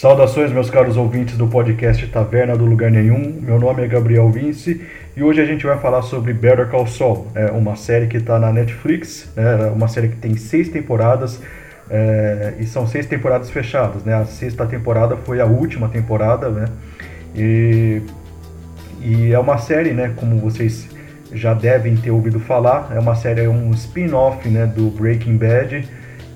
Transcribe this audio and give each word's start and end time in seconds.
Saudações, 0.00 0.50
meus 0.50 0.70
caros 0.70 0.96
ouvintes 0.96 1.36
do 1.36 1.46
podcast 1.46 2.06
Taverna 2.06 2.56
do 2.56 2.64
Lugar 2.64 2.90
Nenhum. 2.90 3.38
Meu 3.38 3.58
nome 3.58 3.84
é 3.84 3.86
Gabriel 3.86 4.30
Vince 4.30 4.80
e 5.14 5.22
hoje 5.22 5.42
a 5.42 5.44
gente 5.44 5.66
vai 5.66 5.78
falar 5.78 6.00
sobre 6.00 6.32
Better 6.32 6.68
Call 6.68 6.86
Saul, 6.86 7.28
é 7.34 7.50
uma 7.50 7.76
série 7.76 8.06
que 8.06 8.16
está 8.16 8.38
na 8.38 8.50
Netflix, 8.50 9.30
né, 9.36 9.66
uma 9.66 9.88
série 9.88 10.08
que 10.08 10.16
tem 10.16 10.38
seis 10.38 10.70
temporadas 10.70 11.38
é, 11.90 12.54
e 12.58 12.64
são 12.64 12.86
seis 12.86 13.04
temporadas 13.04 13.50
fechadas. 13.50 14.02
Né, 14.02 14.14
a 14.14 14.24
sexta 14.24 14.64
temporada 14.64 15.18
foi 15.18 15.38
a 15.38 15.44
última 15.44 15.86
temporada, 15.90 16.48
né, 16.48 16.64
e, 17.36 18.00
e 19.02 19.34
é 19.34 19.38
uma 19.38 19.58
série, 19.58 19.90
né, 19.90 20.14
como 20.16 20.38
vocês 20.38 20.88
já 21.30 21.52
devem 21.52 21.94
ter 21.94 22.10
ouvido 22.10 22.40
falar, 22.40 22.90
é 22.96 22.98
uma 22.98 23.16
série, 23.16 23.42
é 23.42 23.50
um 23.50 23.70
spin-off 23.72 24.48
né, 24.48 24.64
do 24.64 24.88
Breaking 24.88 25.36
Bad 25.36 25.86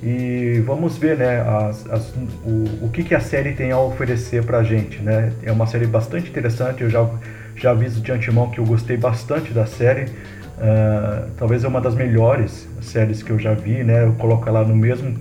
e 0.05 0.61
vamos 0.67 0.99
ver 0.99 1.17
né, 1.17 1.41
as, 1.41 1.91
as, 1.91 2.15
o, 2.45 2.85
o 2.85 2.91
que, 2.93 3.03
que 3.03 3.15
a 3.15 3.21
série 3.21 3.53
tem 3.53 3.73
a 3.73 3.79
oferecer 3.79 4.45
pra 4.45 4.63
gente. 4.63 5.01
Né? 5.01 5.33
É 5.43 5.51
uma 5.51 5.67
série 5.67 5.87
bastante 5.87 6.29
interessante, 6.29 6.83
eu 6.83 6.91
já, 6.91 7.09
já 7.57 7.71
aviso 7.71 8.03
de 8.03 8.13
antemão 8.13 8.51
que 8.51 8.59
eu 8.59 8.67
gostei 8.67 8.99
bastante 8.99 9.55
da 9.55 9.65
série. 9.65 10.11
Uh, 10.57 11.31
talvez 11.39 11.65
é 11.65 11.69
uma 11.69 11.81
das 11.81 11.95
melhores 11.95 12.69
séries 12.83 13.23
que 13.23 13.31
eu 13.31 13.39
já 13.39 13.55
vi, 13.55 13.83
né? 13.83 14.05
Eu 14.05 14.13
coloco 14.13 14.49
ela 14.49 14.63
no 14.63 14.77
mesmo, 14.77 15.19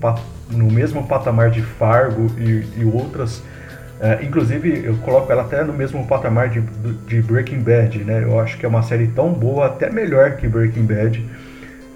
no 0.50 0.70
mesmo 0.70 1.08
patamar 1.08 1.50
de 1.50 1.62
Fargo 1.62 2.30
e, 2.38 2.64
e 2.80 2.84
outras. 2.84 3.38
Uh, 3.38 4.22
inclusive, 4.22 4.84
eu 4.84 4.96
coloco 4.98 5.32
ela 5.32 5.42
até 5.42 5.64
no 5.64 5.72
mesmo 5.72 6.06
patamar 6.06 6.50
de, 6.50 6.60
de 6.60 7.22
Breaking 7.22 7.60
Bad, 7.60 8.04
né? 8.04 8.22
Eu 8.22 8.38
acho 8.38 8.58
que 8.58 8.66
é 8.66 8.68
uma 8.68 8.82
série 8.82 9.08
tão 9.08 9.32
boa, 9.32 9.66
até 9.66 9.90
melhor 9.90 10.36
que 10.36 10.46
Breaking 10.46 10.84
Bad. 10.84 11.24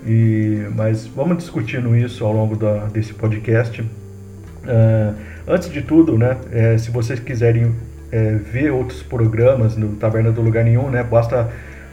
E, 0.06 0.66
mas 0.74 1.06
vamos 1.06 1.38
discutindo 1.38 1.96
isso 1.96 2.24
ao 2.24 2.32
longo 2.32 2.56
da, 2.56 2.86
desse 2.86 3.12
podcast. 3.14 3.82
Uh, 3.82 5.14
antes 5.46 5.70
de 5.70 5.82
tudo, 5.82 6.18
né, 6.18 6.36
é, 6.52 6.76
se 6.76 6.90
vocês 6.90 7.18
quiserem 7.18 7.74
é, 8.12 8.34
ver 8.34 8.70
outros 8.70 9.02
programas 9.02 9.76
no 9.76 9.96
Taverna 9.96 10.30
do 10.30 10.40
Lugar 10.42 10.64
Nenhum, 10.64 10.90
né, 10.90 11.02
basta, 11.02 11.50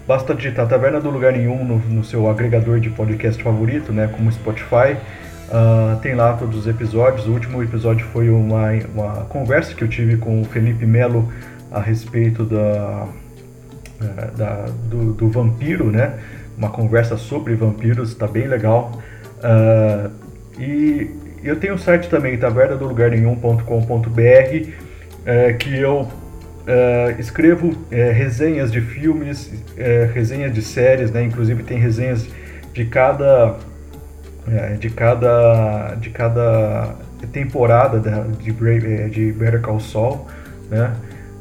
basta 0.08 0.34
digitar 0.34 0.68
Taverna 0.68 1.00
do 1.00 1.10
Lugar 1.10 1.34
Nenhum 1.34 1.64
no, 1.64 1.78
no 1.78 2.04
seu 2.04 2.30
agregador 2.30 2.80
de 2.80 2.90
podcast 2.90 3.42
favorito, 3.42 3.92
né, 3.92 4.10
como 4.14 4.32
Spotify. 4.32 4.98
Uh, 5.48 6.00
tem 6.02 6.16
lá 6.16 6.34
todos 6.34 6.58
os 6.58 6.68
episódios. 6.68 7.28
O 7.28 7.32
último 7.32 7.62
episódio 7.62 8.06
foi 8.08 8.30
uma, 8.30 8.72
uma 8.94 9.26
conversa 9.26 9.76
que 9.76 9.84
eu 9.84 9.88
tive 9.88 10.18
com 10.18 10.42
o 10.42 10.46
Felipe 10.46 10.86
Melo 10.86 11.32
a 11.72 11.80
respeito 11.80 12.44
da, 12.44 13.08
da 14.36 14.66
do, 14.90 15.14
do 15.14 15.30
vampiro, 15.30 15.92
né? 15.92 16.14
Uma 16.58 16.70
conversa 16.70 17.18
sobre 17.18 17.56
vampiros, 17.56 18.10
está 18.10 18.28
bem 18.28 18.48
legal. 18.48 19.02
Uh, 19.40 20.12
e 20.60 21.10
eu 21.44 21.56
tenho 21.58 21.76
um 21.76 21.78
site 21.78 22.10
também, 22.10 22.38
tavernadolugarnenhum.com.br, 22.38 24.70
é, 25.26 25.54
que 25.54 25.78
eu 25.78 26.10
uh, 26.66 27.20
escrevo 27.20 27.74
é, 27.92 28.12
resenhas 28.12 28.72
de 28.72 28.82
filmes, 28.82 29.52
é, 29.78 30.10
resenhas 30.14 30.54
de 30.54 30.62
séries, 30.62 31.12
né? 31.12 31.24
Inclusive 31.24 31.64
tem 31.64 31.78
resenhas 31.78 32.28
de 32.74 32.86
cada 32.86 33.58
é, 34.48 34.74
de 34.74 34.90
cada 34.90 35.96
de 35.96 36.10
cada 36.10 36.96
temporada 37.32 38.00
de, 38.00 38.52
de, 38.52 39.10
de 39.10 39.32
Better 39.32 39.62
Call 39.62 39.80
Saul, 39.80 40.28
né? 40.70 40.94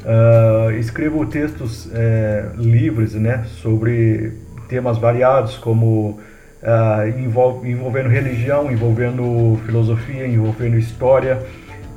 Uh, 0.05 0.71
escrevo 0.73 1.25
textos 1.25 1.89
é, 1.95 2.51
livres, 2.59 3.15
né? 3.15 3.45
Sobre 3.63 4.35
temas 4.69 4.99
variados, 4.99 5.57
como 5.57 6.21
uh, 6.63 7.19
envol 7.19 7.65
envolvendo 7.65 8.09
religião, 8.09 8.71
envolvendo 8.71 9.59
filosofia, 9.65 10.27
envolvendo 10.27 10.79
história, 10.79 11.43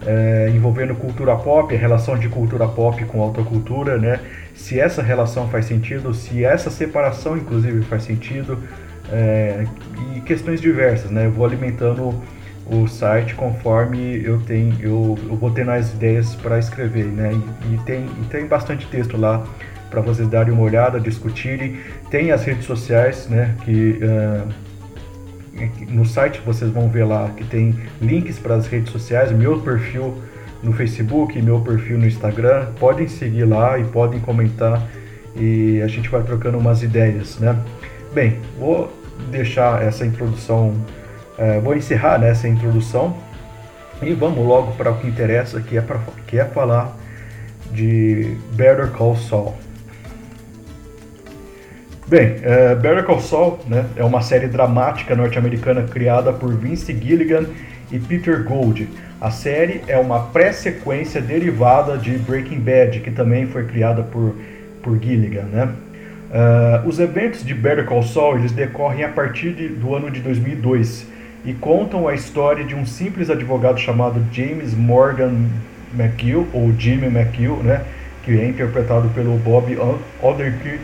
uh, 0.04 0.56
envolvendo 0.56 0.96
cultura 0.96 1.36
pop, 1.36 1.74
a 1.74 1.78
relação 1.78 2.18
de 2.18 2.30
cultura 2.30 2.68
pop 2.68 3.04
com 3.06 3.22
alta 3.22 3.44
cultura, 3.44 3.98
né? 3.98 4.20
Se 4.54 4.80
essa 4.80 5.02
relação 5.02 5.48
faz 5.50 5.66
sentido, 5.66 6.14
se 6.14 6.44
essa 6.44 6.70
separação, 6.70 7.38
inclusive, 7.38 7.84
faz 7.84 8.04
sentido, 8.04 8.54
uh, 8.54 10.16
e 10.16 10.22
questões 10.22 10.60
diversas, 10.60 11.10
né? 11.12 11.26
Eu 11.26 11.32
vou 11.32 11.46
alimentando 11.46 12.22
o 12.70 12.88
site 12.88 13.34
conforme 13.36 14.22
eu 14.24 14.42
tenho 14.42 14.76
eu, 14.82 15.18
eu 15.30 15.36
vou 15.38 15.52
tendo 15.52 15.72
as 15.72 15.94
ideias 15.94 16.36
para 16.36 16.60
escrever 16.60 17.06
né 17.06 17.32
e, 17.32 17.76
e, 17.76 17.78
tem 17.86 18.06
e 18.06 18.26
tem 18.30 18.46
bastante 18.46 18.86
texto 18.88 19.16
lá 19.16 19.42
para 19.90 20.02
vocês 20.02 20.28
darem 20.28 20.54
uma 20.54 20.64
olhada, 20.64 21.00
discutirem. 21.00 21.78
Tem 22.10 22.32
as 22.32 22.44
redes 22.44 22.66
sociais, 22.66 23.28
né? 23.28 23.56
Que 23.64 24.00
uh, 24.02 24.48
no 25.90 26.06
site 26.06 26.42
vocês 26.46 26.72
vão 26.72 26.90
ver 26.90 27.06
lá 27.06 27.30
que 27.36 27.44
tem 27.44 27.76
links 28.02 28.38
para 28.38 28.56
as 28.56 28.68
redes 28.68 28.92
sociais, 28.92 29.32
meu 29.32 29.60
perfil 29.60 30.16
no 30.62 30.74
Facebook, 30.74 31.40
meu 31.42 31.60
perfil 31.62 31.98
no 31.98 32.06
Instagram. 32.06 32.68
Podem 32.80 33.08
seguir 33.08 33.46
lá 33.46 33.78
e 33.80 33.84
podem 33.86 34.20
comentar 34.20 34.88
e 35.36 35.82
a 35.82 35.88
gente 35.88 36.10
vai 36.10 36.24
trocando 36.24 36.58
umas 36.58 36.84
ideias, 36.84 37.38
né? 37.40 37.58
Bem, 38.14 38.40
vou 38.60 38.92
deixar 39.32 39.84
essa 39.84 40.06
introdução, 40.06 40.70
uh, 41.38 41.62
vou 41.62 41.76
encerrar 41.76 42.20
né, 42.20 42.30
essa 42.30 42.48
introdução 42.48 43.16
e 44.02 44.14
vamos 44.14 44.46
logo 44.46 44.74
para 44.74 44.92
o 44.92 44.98
que 45.00 45.08
interessa, 45.08 45.62
que 45.62 45.78
é, 45.78 45.82
pra, 45.82 46.00
que 46.28 46.40
é 46.40 46.46
falar 46.46 46.96
de 47.72 48.38
Better 48.54 48.90
Call 48.92 49.16
Saul. 49.16 49.56
Bem, 52.08 52.38
é, 52.42 52.74
Better 52.74 53.20
Saul 53.20 53.60
né, 53.68 53.86
é 53.98 54.04
uma 54.04 54.22
série 54.22 54.48
dramática 54.48 55.14
norte-americana 55.14 55.84
criada 55.84 56.32
por 56.32 56.56
Vince 56.56 56.98
Gilligan 56.98 57.44
e 57.92 58.00
Peter 58.00 58.46
Gould. 58.46 58.88
A 59.20 59.30
série 59.30 59.82
é 59.90 59.98
uma 59.98 60.22
pré-sequência 60.28 61.20
derivada 61.20 61.98
de 61.98 62.12
Breaking 62.18 62.62
Bad, 62.62 63.02
que 63.02 63.12
também 63.12 63.46
foi 63.48 63.66
criada 63.66 64.04
por, 64.04 64.34
por 64.82 64.98
Gilligan. 64.98 65.48
Né? 65.52 65.68
Uh, 66.32 66.88
os 66.88 66.98
eventos 66.98 67.44
de 67.44 67.54
Better 67.54 67.84
Call 67.84 68.04
Saul 68.04 68.38
eles 68.38 68.54
decorrem 68.54 69.04
a 69.04 69.10
partir 69.10 69.52
de, 69.52 69.68
do 69.68 69.94
ano 69.94 70.10
de 70.10 70.22
2002 70.22 71.06
e 71.44 71.54
contam 71.54 72.08
a 72.08 72.14
história 72.14 72.64
de 72.64 72.74
um 72.74 72.86
simples 72.86 73.30
advogado 73.30 73.82
chamado 73.82 74.26
James 74.32 74.74
Morgan 74.74 75.34
McGill, 75.94 76.48
ou 76.54 76.72
Jimmy 76.80 77.08
McGill, 77.08 77.58
né, 77.58 77.82
que 78.24 78.32
é 78.32 78.48
interpretado 78.48 79.10
pelo 79.10 79.38
Bob 79.40 79.78
Odenkirk 80.22 80.80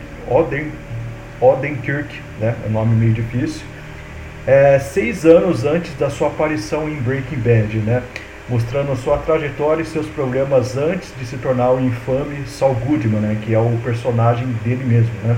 Odenkirk, 1.40 2.20
né? 2.40 2.54
É 2.64 2.68
um 2.68 2.72
nome 2.72 2.94
meio 2.94 3.12
difícil. 3.12 3.62
É, 4.46 4.78
seis 4.78 5.24
anos 5.24 5.64
antes 5.64 5.94
da 5.94 6.10
sua 6.10 6.28
aparição 6.28 6.88
em 6.88 6.96
Breaking 6.96 7.38
Bad, 7.38 7.78
né? 7.78 8.02
Mostrando 8.48 8.92
a 8.92 8.96
sua 8.96 9.16
trajetória 9.18 9.82
e 9.82 9.86
seus 9.86 10.06
problemas 10.06 10.76
antes 10.76 11.12
de 11.18 11.24
se 11.24 11.38
tornar 11.38 11.70
o 11.70 11.80
infame 11.80 12.46
Saul 12.46 12.74
Goodman, 12.74 13.20
né? 13.20 13.38
Que 13.42 13.54
é 13.54 13.58
o 13.58 13.78
personagem 13.82 14.46
dele 14.64 14.84
mesmo, 14.84 15.12
né? 15.24 15.36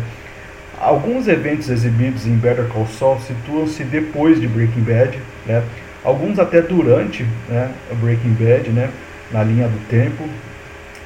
Alguns 0.81 1.27
eventos 1.27 1.71
exibidos 1.71 2.27
em 2.27 2.37
Better 2.37 2.67
Call 2.67 2.87
Saul 2.87 3.19
situam-se 3.21 3.83
depois 3.85 4.41
de 4.41 4.47
Breaking 4.47 4.83
Bad, 4.83 5.19
né? 5.47 5.63
Alguns 6.05 6.39
até 6.39 6.61
durante 6.61 7.25
né, 7.49 7.71
Breaking 7.95 8.35
Bad, 8.35 8.71
né? 8.71 8.91
Na 9.33 9.43
linha 9.43 9.67
do 9.67 9.89
tempo, 9.89 10.29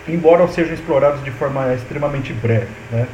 embora 0.08 0.46
sejam 0.48 0.74
explorados 0.74 1.22
de 1.24 1.30
forma 1.30 1.72
extremamente 1.72 2.32
breve, 2.32 2.66
né? 2.90 3.06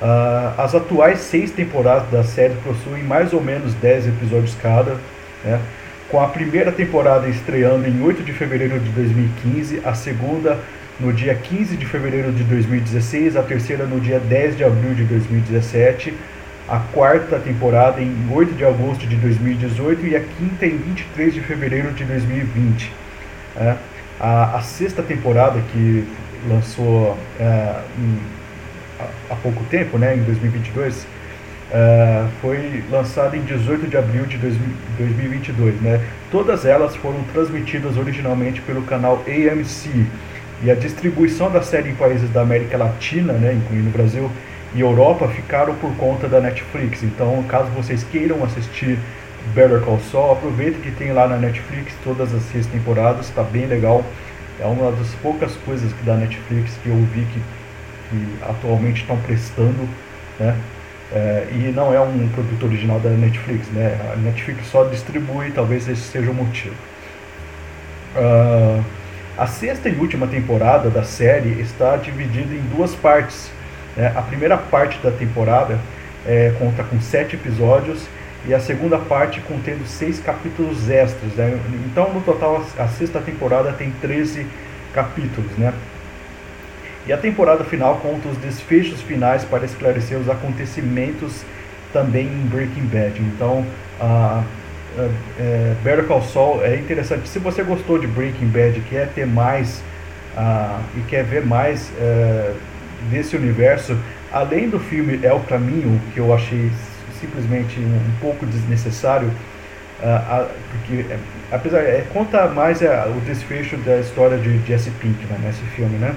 Uh, 0.00 0.60
as 0.60 0.74
atuais 0.76 1.20
seis 1.20 1.50
temporadas 1.50 2.08
da 2.10 2.22
série 2.22 2.54
possuem 2.62 3.02
mais 3.02 3.32
ou 3.32 3.42
menos 3.42 3.74
10 3.74 4.08
episódios 4.08 4.54
cada, 4.62 4.96
né? 5.44 5.60
com 6.08 6.20
a 6.20 6.28
primeira 6.28 6.70
temporada 6.70 7.28
estreando 7.28 7.86
em 7.88 8.00
8 8.02 8.22
de 8.22 8.32
fevereiro 8.32 8.78
de 8.78 8.88
2015, 8.90 9.82
a 9.84 9.94
segunda 9.94 10.58
no 11.00 11.12
dia 11.12 11.34
15 11.34 11.76
de 11.76 11.84
fevereiro 11.84 12.32
de 12.32 12.44
2016, 12.44 13.36
a 13.36 13.42
terceira 13.42 13.84
no 13.84 14.00
dia 14.00 14.18
10 14.18 14.56
de 14.56 14.64
abril 14.64 14.94
de 14.94 15.04
2017, 15.04 16.14
a 16.68 16.78
quarta 16.78 17.38
temporada 17.38 18.00
em 18.00 18.28
8 18.30 18.54
de 18.54 18.64
agosto 18.64 19.06
de 19.06 19.16
2018 19.16 20.06
e 20.06 20.16
a 20.16 20.20
quinta 20.20 20.66
em 20.66 20.76
23 20.76 21.34
de 21.34 21.40
fevereiro 21.40 21.92
de 21.92 22.04
2020. 22.04 22.92
Né? 23.56 23.76
A, 24.20 24.56
a, 24.56 24.60
sexta 24.60 25.02
temporada 25.02 25.60
que 25.72 26.04
lançou 26.48 27.16
uh, 27.40 27.82
em 27.98 28.37
há 29.30 29.34
pouco 29.36 29.62
tempo, 29.64 29.98
né, 29.98 30.16
em 30.16 30.22
2022, 30.22 30.94
uh, 30.96 31.06
eh, 31.70 32.26
foi 32.40 32.84
lançada 32.90 33.36
em 33.36 33.42
18 33.42 33.86
de 33.86 33.96
abril 33.96 34.24
de 34.26 34.36
2022. 34.36 35.80
Né? 35.80 36.00
Todas 36.30 36.64
elas 36.64 36.96
foram 36.96 37.22
transmitidas 37.32 37.96
originalmente 37.96 38.60
pelo 38.62 38.82
canal 38.82 39.22
AMC 39.26 40.06
e 40.62 40.70
a 40.70 40.74
distribuição 40.74 41.50
da 41.50 41.62
série 41.62 41.90
em 41.90 41.94
países 41.94 42.28
da 42.30 42.42
América 42.42 42.76
Latina, 42.76 43.32
né, 43.34 43.54
incluindo 43.54 43.90
Brasil 43.90 44.30
e 44.74 44.80
Europa, 44.80 45.28
ficaram 45.28 45.74
por 45.76 45.94
conta 45.96 46.28
da 46.28 46.40
Netflix. 46.40 47.02
Então, 47.02 47.42
caso 47.48 47.70
vocês 47.70 48.04
queiram 48.04 48.42
assistir 48.44 48.98
Better 49.54 49.80
Call 49.80 50.00
Saul, 50.10 50.32
aproveita 50.32 50.78
que 50.80 50.90
tem 50.90 51.12
lá 51.12 51.26
na 51.26 51.36
Netflix 51.36 51.92
todas 52.02 52.34
as 52.34 52.42
seis 52.44 52.66
temporadas, 52.66 53.26
está 53.26 53.42
bem 53.42 53.66
legal. 53.66 54.04
É 54.60 54.66
uma 54.66 54.90
das 54.90 55.08
poucas 55.22 55.54
coisas 55.64 55.92
que 55.92 56.02
da 56.02 56.16
Netflix 56.16 56.72
que 56.82 56.88
eu 56.88 56.96
vi 57.14 57.24
que 57.32 57.40
que 58.10 58.38
atualmente 58.42 59.02
estão 59.02 59.16
prestando, 59.18 59.88
né? 60.38 60.56
É, 61.10 61.46
e 61.52 61.72
não 61.74 61.92
é 61.94 62.00
um 62.00 62.28
produto 62.28 62.66
original 62.66 63.00
da 63.00 63.10
Netflix, 63.10 63.68
né? 63.68 63.98
A 64.12 64.16
Netflix 64.16 64.66
só 64.66 64.84
distribui, 64.84 65.50
talvez 65.52 65.88
esse 65.88 66.02
seja 66.02 66.30
o 66.30 66.34
motivo. 66.34 66.74
Uh, 68.14 68.82
A 69.38 69.46
sexta 69.46 69.88
e 69.88 69.94
última 69.94 70.26
temporada 70.26 70.90
da 70.90 71.04
série 71.04 71.60
está 71.60 71.96
dividida 71.96 72.52
em 72.52 72.62
duas 72.76 72.92
partes. 72.96 73.48
Né? 73.96 74.12
A 74.16 74.20
primeira 74.20 74.56
parte 74.58 74.98
da 74.98 75.12
temporada 75.12 75.78
é, 76.26 76.52
conta 76.58 76.82
com 76.82 77.00
sete 77.00 77.36
episódios 77.36 78.04
e 78.44 78.52
a 78.52 78.58
segunda 78.58 78.98
parte 78.98 79.40
contendo 79.42 79.86
seis 79.86 80.18
capítulos 80.18 80.90
extras. 80.90 81.32
Né? 81.34 81.56
Então, 81.86 82.12
no 82.12 82.20
total, 82.20 82.66
a 82.76 82.88
sexta 82.88 83.20
temporada 83.20 83.72
tem 83.72 83.92
13 84.00 84.44
capítulos. 84.92 85.52
Né? 85.56 85.72
E 87.08 87.12
a 87.12 87.16
temporada 87.16 87.64
final 87.64 87.96
conta 87.96 88.28
os 88.28 88.36
desfechos 88.36 89.00
finais 89.00 89.42
para 89.42 89.64
esclarecer 89.64 90.18
os 90.18 90.28
acontecimentos 90.28 91.42
também 91.90 92.26
em 92.26 92.46
Breaking 92.46 92.84
Bad. 92.84 93.18
Então, 93.22 93.64
a 93.98 94.44
é, 94.98 95.08
é, 95.38 95.74
Better 95.82 96.04
Call 96.04 96.22
Saul 96.22 96.62
é 96.62 96.76
interessante. 96.76 97.26
Se 97.28 97.38
você 97.38 97.62
gostou 97.62 97.98
de 97.98 98.06
Breaking 98.06 98.48
Bad, 98.48 98.80
quer 98.90 99.08
ter 99.08 99.26
mais 99.26 99.82
e 100.96 101.00
quer 101.08 101.24
ver 101.24 101.44
mais 101.44 101.90
uh, 101.98 102.54
desse 103.10 103.36
universo, 103.36 103.98
além 104.32 104.68
do 104.68 104.78
filme 104.78 105.18
É 105.22 105.32
o 105.32 105.40
Caminho, 105.40 106.00
que 106.14 106.20
eu 106.20 106.32
achei 106.32 106.70
simplesmente 107.20 107.80
um, 107.80 107.96
um 107.96 108.20
pouco 108.20 108.46
desnecessário, 108.46 109.28
uh, 109.28 110.46
porque 110.70 111.12
é, 111.12 111.18
apesar 111.50 111.80
é, 111.80 112.04
conta 112.12 112.46
mais 112.46 112.80
o 112.82 113.20
desfecho 113.26 113.76
da 113.78 113.98
história 113.98 114.38
de 114.38 114.58
Jesse 114.66 114.90
Pinkman 114.90 115.38
nesse 115.40 115.62
filme, 115.74 115.96
né? 115.98 116.14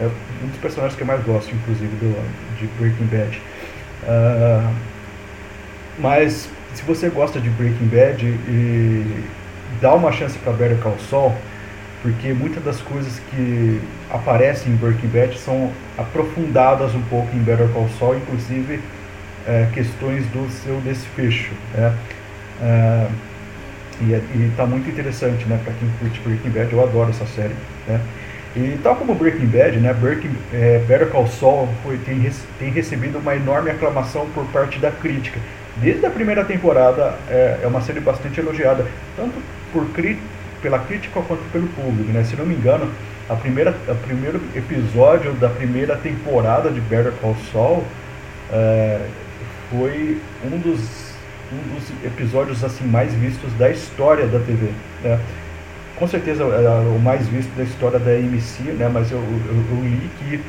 É 0.00 0.08
um 0.44 0.48
dos 0.48 0.58
personagens 0.58 0.96
que 0.96 1.02
eu 1.02 1.06
mais 1.06 1.22
gosto, 1.24 1.54
inclusive, 1.54 1.94
do, 1.96 2.58
de 2.58 2.66
Breaking 2.78 3.06
Bad. 3.06 3.42
mas 5.98 6.48
se 6.74 6.82
você 6.84 7.08
gosta 7.08 7.40
de 7.40 7.50
Breaking 7.50 7.86
Bad 7.86 8.24
e 8.24 9.24
dá 9.80 9.94
uma 9.94 10.12
chance 10.12 10.38
para 10.38 10.52
Better 10.52 10.78
Call 10.78 10.98
Saul, 11.10 11.34
porque 12.02 12.32
muitas 12.32 12.62
das 12.62 12.80
coisas 12.80 13.20
que 13.30 13.80
aparecem 14.10 14.72
em 14.72 14.76
Breaking 14.76 15.08
Bad 15.08 15.38
são 15.38 15.72
aprofundadas 15.96 16.94
um 16.94 17.02
pouco 17.02 17.34
em 17.34 17.40
Better 17.40 17.68
Call 17.68 17.88
Saul, 17.98 18.16
inclusive 18.16 18.80
é, 19.46 19.68
questões 19.72 20.24
do 20.26 20.48
seu 20.50 20.80
desfecho. 20.80 21.52
Né? 21.74 21.96
É, 22.62 23.08
e 24.00 24.48
está 24.48 24.64
muito 24.64 24.88
interessante, 24.88 25.44
né? 25.46 25.60
Para 25.64 25.72
quem 25.74 25.88
curte 25.98 26.20
Breaking 26.20 26.50
Bad, 26.50 26.72
eu 26.72 26.82
adoro 26.82 27.10
essa 27.10 27.26
série. 27.26 27.54
Né? 27.88 28.00
E 28.58 28.78
tal 28.82 28.96
como 28.96 29.14
Breaking 29.14 29.46
Bad, 29.46 29.76
né? 29.78 29.92
Breaking, 29.92 30.34
é, 30.52 30.82
Better 30.86 31.08
Call 31.08 31.28
Saul 31.28 31.68
foi, 31.84 31.96
tem, 31.98 32.28
tem 32.58 32.70
recebido 32.70 33.18
uma 33.18 33.36
enorme 33.36 33.70
aclamação 33.70 34.26
por 34.34 34.44
parte 34.46 34.78
da 34.78 34.90
crítica 34.90 35.38
desde 35.80 36.04
a 36.04 36.10
primeira 36.10 36.44
temporada 36.44 37.14
é, 37.28 37.60
é 37.62 37.66
uma 37.66 37.80
série 37.80 38.00
bastante 38.00 38.40
elogiada, 38.40 38.86
tanto 39.16 39.34
por 39.72 39.86
pela 40.60 40.78
crítica 40.80 41.20
quanto 41.20 41.42
pelo 41.52 41.68
público, 41.68 42.12
né? 42.12 42.24
Se 42.24 42.34
não 42.36 42.44
me 42.44 42.54
engano, 42.54 42.90
a 43.28 43.36
primeira, 43.36 43.74
a 43.88 43.94
primeiro 43.94 44.40
episódio 44.54 45.32
da 45.34 45.48
primeira 45.48 45.96
temporada 45.96 46.70
de 46.70 46.80
Better 46.80 47.12
Call 47.20 47.36
Saul 47.52 47.84
é, 48.50 49.06
foi 49.70 50.20
um 50.44 50.58
dos, 50.58 50.80
um 51.52 51.74
dos 51.74 51.90
episódios 52.04 52.64
assim 52.64 52.84
mais 52.84 53.12
vistos 53.14 53.52
da 53.54 53.70
história 53.70 54.26
da 54.26 54.40
TV, 54.40 54.70
né? 55.04 55.20
Com 55.98 56.06
certeza 56.06 56.44
é 56.44 56.96
o 56.96 56.98
mais 56.98 57.26
visto 57.28 57.50
da 57.56 57.64
história 57.64 57.98
da 57.98 58.10
AMC, 58.10 58.62
né? 58.78 58.88
Mas 58.92 59.10
eu, 59.10 59.18
eu, 59.18 59.64
eu 59.70 59.82
li 59.82 60.10
que 60.18 60.40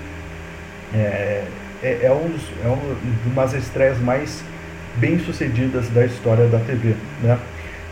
é, 0.94 1.44
é, 1.82 2.00
é, 2.04 2.12
um 2.12 2.36
é 2.64 2.68
um, 2.68 2.96
uma 3.32 3.44
das 3.44 3.54
estreias 3.54 4.00
mais 4.00 4.44
bem-sucedidas 4.98 5.90
da 5.90 6.06
história 6.06 6.48
da 6.48 6.60
TV, 6.60 6.96
né? 7.24 7.40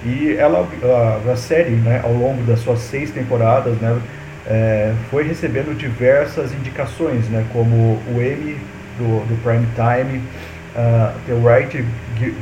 E 0.05 0.35
ela, 0.37 0.67
a, 0.83 1.31
a, 1.31 1.35
série, 1.35 1.71
né, 1.71 2.01
ao 2.03 2.13
longo 2.13 2.43
das 2.43 2.59
suas 2.59 2.79
seis 2.79 3.09
temporadas, 3.09 3.75
né, 3.77 3.99
é, 4.45 4.93
foi 5.09 5.23
recebendo 5.23 5.75
diversas 5.75 6.53
indicações, 6.53 7.27
né, 7.29 7.43
como 7.51 7.99
o 8.07 8.21
Emmy 8.21 8.57
do, 8.97 9.25
do 9.27 9.41
Prime 9.41 9.67
Time, 9.75 10.21
uh, 10.75 11.13
The 11.25 11.33
Writer 11.33 11.83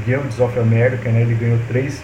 Guilds 0.06 0.40
of 0.40 0.60
America, 0.60 1.10
né, 1.10 1.22
ele 1.22 1.34
ganhou 1.34 1.60
três 1.70 2.04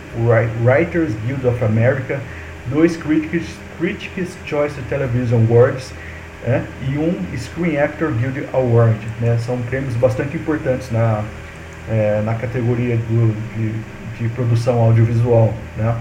Writers 0.63 1.13
Guild 1.25 1.45
of 1.45 1.63
America, 1.63 2.19
dois 2.67 2.97
Critics, 2.97 3.47
Critics 3.79 4.37
Choice 4.45 4.75
Television 4.89 5.41
Awards 5.49 5.91
né, 6.45 6.65
e 6.89 6.97
um 6.97 7.15
Screen 7.37 7.77
Actor 7.77 8.11
Guild 8.11 8.47
Award. 8.53 8.97
Né, 9.19 9.37
são 9.39 9.57
prêmios 9.63 9.95
bastante 9.95 10.35
importantes 10.35 10.91
na 10.91 11.23
é, 11.89 12.21
na 12.23 12.35
categoria 12.35 12.95
do, 12.95 13.35
de, 13.55 13.73
de, 14.17 14.29
produção 14.29 14.79
audiovisual, 14.79 15.53
né? 15.77 15.95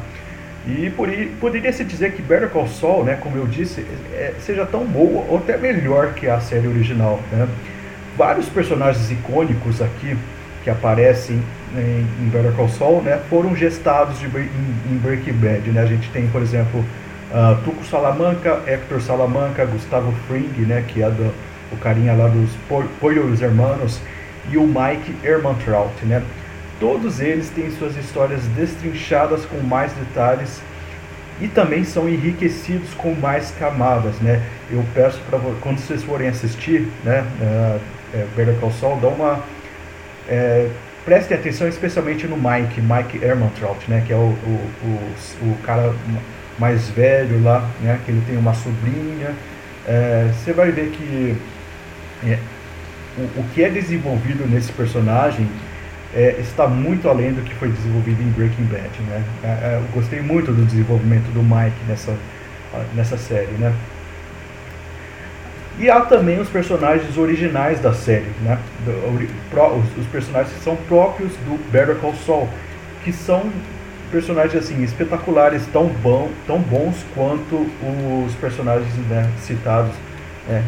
E 0.67 0.91
por, 0.91 1.09
poderia 1.41 1.73
se 1.73 1.85
dizer 1.85 2.13
que 2.13 2.21
Better 2.21 2.51
Call 2.51 2.69
Saul, 2.69 3.05
né, 3.05 3.17
como 3.21 3.37
eu 3.37 3.47
disse, 3.47 3.85
é, 4.13 4.35
seja 4.41 4.67
tão 4.67 4.85
boa 4.85 5.25
ou 5.29 5.39
até 5.39 5.57
melhor 5.57 6.13
que 6.13 6.29
a 6.29 6.39
série 6.41 6.67
original, 6.67 7.21
né? 7.33 7.49
Vários 8.17 8.49
personagens 8.49 9.11
icônicos 9.11 9.81
aqui 9.81 10.17
que 10.63 10.69
aparecem 10.69 11.43
em, 11.77 12.07
em 12.25 12.29
Better 12.29 12.53
Call 12.53 12.69
Saul, 12.69 13.03
né, 13.03 13.21
foram 13.29 13.55
gestados 13.55 14.19
de, 14.19 14.27
em, 14.27 14.93
em 14.93 14.99
Breaking 14.99 15.35
Bad, 15.35 15.71
né? 15.71 15.83
A 15.83 15.87
gente 15.87 16.09
tem, 16.11 16.27
por 16.29 16.43
exemplo, 16.43 16.81
uh, 17.31 17.57
Tuco 17.65 17.85
Salamanca, 17.85 18.61
Hector 18.67 19.01
Salamanca, 19.01 19.65
Gustavo 19.65 20.13
Fring, 20.27 20.51
né, 20.67 20.85
que 20.87 21.03
é 21.03 21.11
do, 21.11 21.33
o 21.73 21.77
carinha 21.77 22.15
lá 22.15 22.29
dos 22.29 22.51
Pollos 23.01 23.41
Hermanos, 23.41 24.01
e 24.51 24.57
o 24.57 24.67
Mike 24.67 25.15
Ehrmantraut, 25.25 26.05
né? 26.05 26.23
Todos 26.81 27.21
eles 27.21 27.51
têm 27.51 27.71
suas 27.71 27.97
histórias 27.97 28.43
destrinchadas 28.57 29.45
com 29.45 29.59
mais 29.59 29.93
detalhes 29.93 30.63
e 31.41 31.47
também 31.47 31.85
são 31.85 32.09
enriquecidos 32.09 32.93
com 32.95 33.15
mais 33.15 33.51
camadas, 33.53 34.15
né? 34.21 34.43
Eu 34.71 34.85
peço 34.95 35.21
para 35.29 35.39
quando 35.61 35.79
vocês 35.79 36.03
forem 36.03 36.29
assistir, 36.29 36.89
né, 37.05 37.25
uh, 37.41 37.81
é, 38.15 38.27
Better 38.35 38.55
Call 38.57 38.73
Saul, 38.73 38.99
dá 39.01 39.09
uma 39.09 39.41
é, 40.29 40.69
prestem 41.11 41.37
atenção 41.37 41.67
especialmente 41.67 42.25
no 42.29 42.37
Mike, 42.37 42.81
Mike 42.81 43.19
Ehrmantraut, 43.21 43.81
né, 43.91 44.01
que 44.07 44.13
é 44.13 44.17
o, 44.17 44.29
o, 44.29 44.71
o, 44.85 45.51
o, 45.51 45.59
cara 45.65 45.93
mais 46.57 46.89
velho 46.91 47.43
lá, 47.43 47.69
né, 47.83 47.99
que 48.05 48.13
ele 48.13 48.23
tem 48.29 48.37
uma 48.37 48.55
sobrinha. 48.55 49.35
É, 49.89 50.31
você 50.33 50.53
vai 50.53 50.71
ver 50.71 50.91
que 50.91 51.37
é, 52.25 52.39
o, 53.19 53.41
o 53.41 53.45
que 53.53 53.65
é 53.65 53.69
desenvolvido 53.69 54.49
nesse 54.49 54.71
personagem 54.71 55.49
é, 56.15 56.37
está 56.39 56.69
muito 56.69 57.09
além 57.09 57.33
do 57.33 57.43
que 57.43 57.57
foi 57.57 57.71
desenvolvido 57.71 58.23
em 58.23 58.31
Breaking 58.31 58.67
Bad, 58.67 59.03
né? 59.09 59.25
É, 59.43 59.47
é 59.49 59.81
eu 59.83 59.93
gostei 59.93 60.21
muito 60.21 60.53
do 60.53 60.65
desenvolvimento 60.65 61.29
do 61.33 61.43
Mike 61.43 61.77
nessa, 61.89 62.17
nessa 62.95 63.19
série, 63.19 63.51
né? 63.59 63.75
E 65.81 65.89
há 65.89 66.03
também 66.03 66.39
os 66.39 66.49
personagens 66.51 67.17
originais 67.17 67.81
da 67.81 67.95
série, 67.95 68.27
né? 68.43 68.59
Os, 69.99 70.07
personagens 70.09 70.55
que 70.55 70.63
são 70.63 70.77
próprios 70.77 71.33
do 71.47 71.59
Better 71.73 71.97
Call 71.97 72.15
Saul, 72.27 72.47
que 73.03 73.11
são 73.11 73.51
personagens 74.13 74.63
assim 74.63 74.83
espetaculares, 74.83 75.67
tão 75.73 75.87
bom, 75.87 76.31
tão 76.47 76.59
bons 76.59 76.97
quanto 77.15 77.67
os 78.27 78.35
personagens 78.35 78.93
né, 79.09 79.31
citados 79.41 79.93
né, 80.47 80.63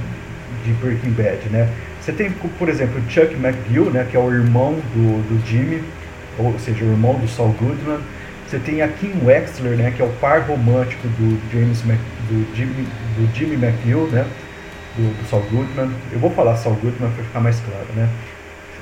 de 0.64 0.72
Breaking 0.72 1.10
Bad, 1.10 1.46
né? 1.50 1.68
Você 2.00 2.12
tem, 2.12 2.30
por 2.30 2.70
exemplo, 2.70 2.98
Chuck 3.10 3.34
McGill, 3.34 3.90
né, 3.90 4.06
que 4.10 4.16
é 4.16 4.20
o 4.20 4.32
irmão 4.32 4.76
do, 4.94 5.28
do 5.28 5.46
Jimmy, 5.46 5.84
ou 6.38 6.58
seja, 6.58 6.86
o 6.86 6.88
irmão 6.88 7.18
do 7.18 7.28
Saul 7.28 7.54
Goodman. 7.60 8.00
Você 8.48 8.58
tem 8.58 8.80
a 8.80 8.88
Kim 8.88 9.12
Wexler, 9.22 9.76
né, 9.76 9.92
que 9.94 10.00
é 10.00 10.04
o 10.06 10.12
par 10.20 10.40
romântico 10.40 11.06
do 11.06 11.38
James 11.52 11.84
Mac, 11.84 11.98
do 12.30 12.56
Jimmy, 12.56 12.88
do 13.18 13.36
Jimmy 13.36 13.54
McGill, 13.54 14.08
né, 14.08 14.24
do, 14.96 15.22
do 15.22 15.28
Saul 15.28 15.42
Goodman. 15.50 15.90
Eu 16.12 16.18
vou 16.18 16.30
falar 16.30 16.56
Saul 16.56 16.76
Goodman 16.76 17.10
para 17.10 17.24
ficar 17.24 17.40
mais 17.40 17.60
claro, 17.60 17.86
né. 17.94 18.08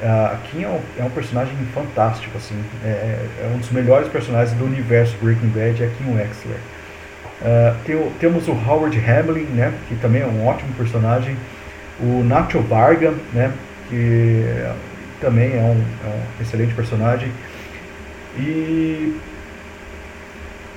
A 0.02 0.38
Kim 0.44 0.62
é 0.62 0.68
um, 0.68 0.80
é 0.98 1.04
um 1.04 1.10
personagem 1.10 1.54
fantástico, 1.74 2.34
assim, 2.38 2.58
é, 2.82 2.88
é, 3.42 3.52
um 3.54 3.58
dos 3.58 3.70
melhores 3.70 4.08
personagens 4.08 4.56
do 4.56 4.64
universo 4.64 5.14
Breaking 5.20 5.48
Bad, 5.48 5.82
é 5.82 5.90
Kim 5.98 6.14
Wexler. 6.14 6.56
Uh, 7.42 7.76
tem, 7.84 8.10
temos 8.18 8.48
o 8.48 8.52
Howard 8.52 8.98
Hamlin, 8.98 9.44
né, 9.44 9.74
que 9.88 9.94
também 9.96 10.22
é 10.22 10.26
um 10.26 10.46
ótimo 10.46 10.72
personagem 10.72 11.36
o 12.02 12.24
Nacho 12.24 12.60
Varga, 12.60 13.12
né, 13.32 13.52
que 13.88 14.44
também 15.20 15.52
é 15.52 15.60
um, 15.60 15.84
é 16.04 16.08
um 16.08 16.42
excelente 16.42 16.74
personagem. 16.74 17.30
E 18.38 19.16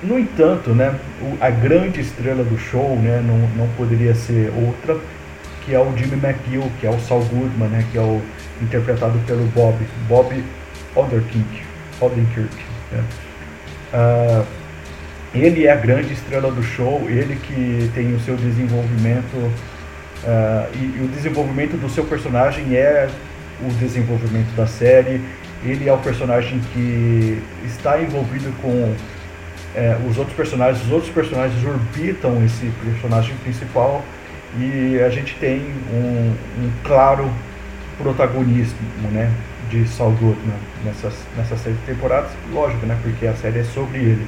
no 0.02 0.18
entanto, 0.18 0.70
né, 0.70 0.94
a 1.40 1.50
grande 1.50 2.00
estrela 2.00 2.44
do 2.44 2.58
show 2.58 2.96
né, 2.96 3.22
não, 3.26 3.38
não 3.56 3.72
poderia 3.74 4.14
ser 4.14 4.52
outra, 4.54 4.98
que 5.64 5.74
é 5.74 5.78
o 5.78 5.96
Jimmy 5.96 6.20
McGill, 6.22 6.70
que 6.80 6.86
é 6.86 6.90
o 6.90 6.98
Saul 7.00 7.24
Goodman, 7.24 7.68
né, 7.68 7.84
que 7.90 7.98
é 7.98 8.00
o 8.00 8.20
interpretado 8.60 9.18
pelo 9.26 9.44
Bob, 9.46 9.76
Bob 10.08 10.44
Odenkirk. 10.94 11.62
Odenkirk 12.00 12.56
né. 12.92 13.04
uh, 13.92 14.46
ele 15.34 15.66
é 15.66 15.72
a 15.72 15.76
grande 15.76 16.12
estrela 16.12 16.50
do 16.50 16.62
show, 16.62 17.08
ele 17.08 17.36
que 17.36 17.90
tem 17.94 18.14
o 18.14 18.20
seu 18.20 18.36
desenvolvimento 18.36 19.52
Uh, 20.24 20.66
e, 20.74 20.98
e, 20.98 21.04
o 21.04 21.08
desenvolvimento 21.08 21.78
do 21.78 21.86
seu 21.90 22.02
personagem 22.04 22.74
é 22.74 23.10
o 23.60 23.68
desenvolvimento 23.74 24.56
da 24.56 24.66
série. 24.66 25.20
Ele 25.62 25.86
é 25.86 25.92
o 25.92 25.98
personagem 25.98 26.60
que 26.72 27.42
está 27.64 28.00
envolvido 28.00 28.50
com 28.62 28.94
é, 29.74 29.98
os 30.08 30.16
outros 30.16 30.34
personagens, 30.34 30.82
os 30.86 30.92
outros 30.92 31.12
personagens 31.12 31.62
orbitam 31.64 32.42
esse 32.44 32.70
personagem 32.82 33.34
principal 33.42 34.02
e 34.58 35.00
a 35.00 35.08
gente 35.08 35.34
tem 35.36 35.60
um, 35.92 36.34
um 36.58 36.70
claro 36.84 37.30
protagonismo, 37.98 38.78
né, 39.12 39.30
de 39.70 39.86
Saul 39.88 40.12
Goodman 40.12 40.56
nessas, 40.84 41.14
nessas 41.36 41.60
seis 41.60 41.76
temporadas, 41.86 42.30
lógico, 42.52 42.86
né, 42.86 42.96
porque 43.02 43.26
a 43.26 43.34
série 43.34 43.60
é 43.60 43.64
sobre 43.64 43.98
ele. 43.98 44.26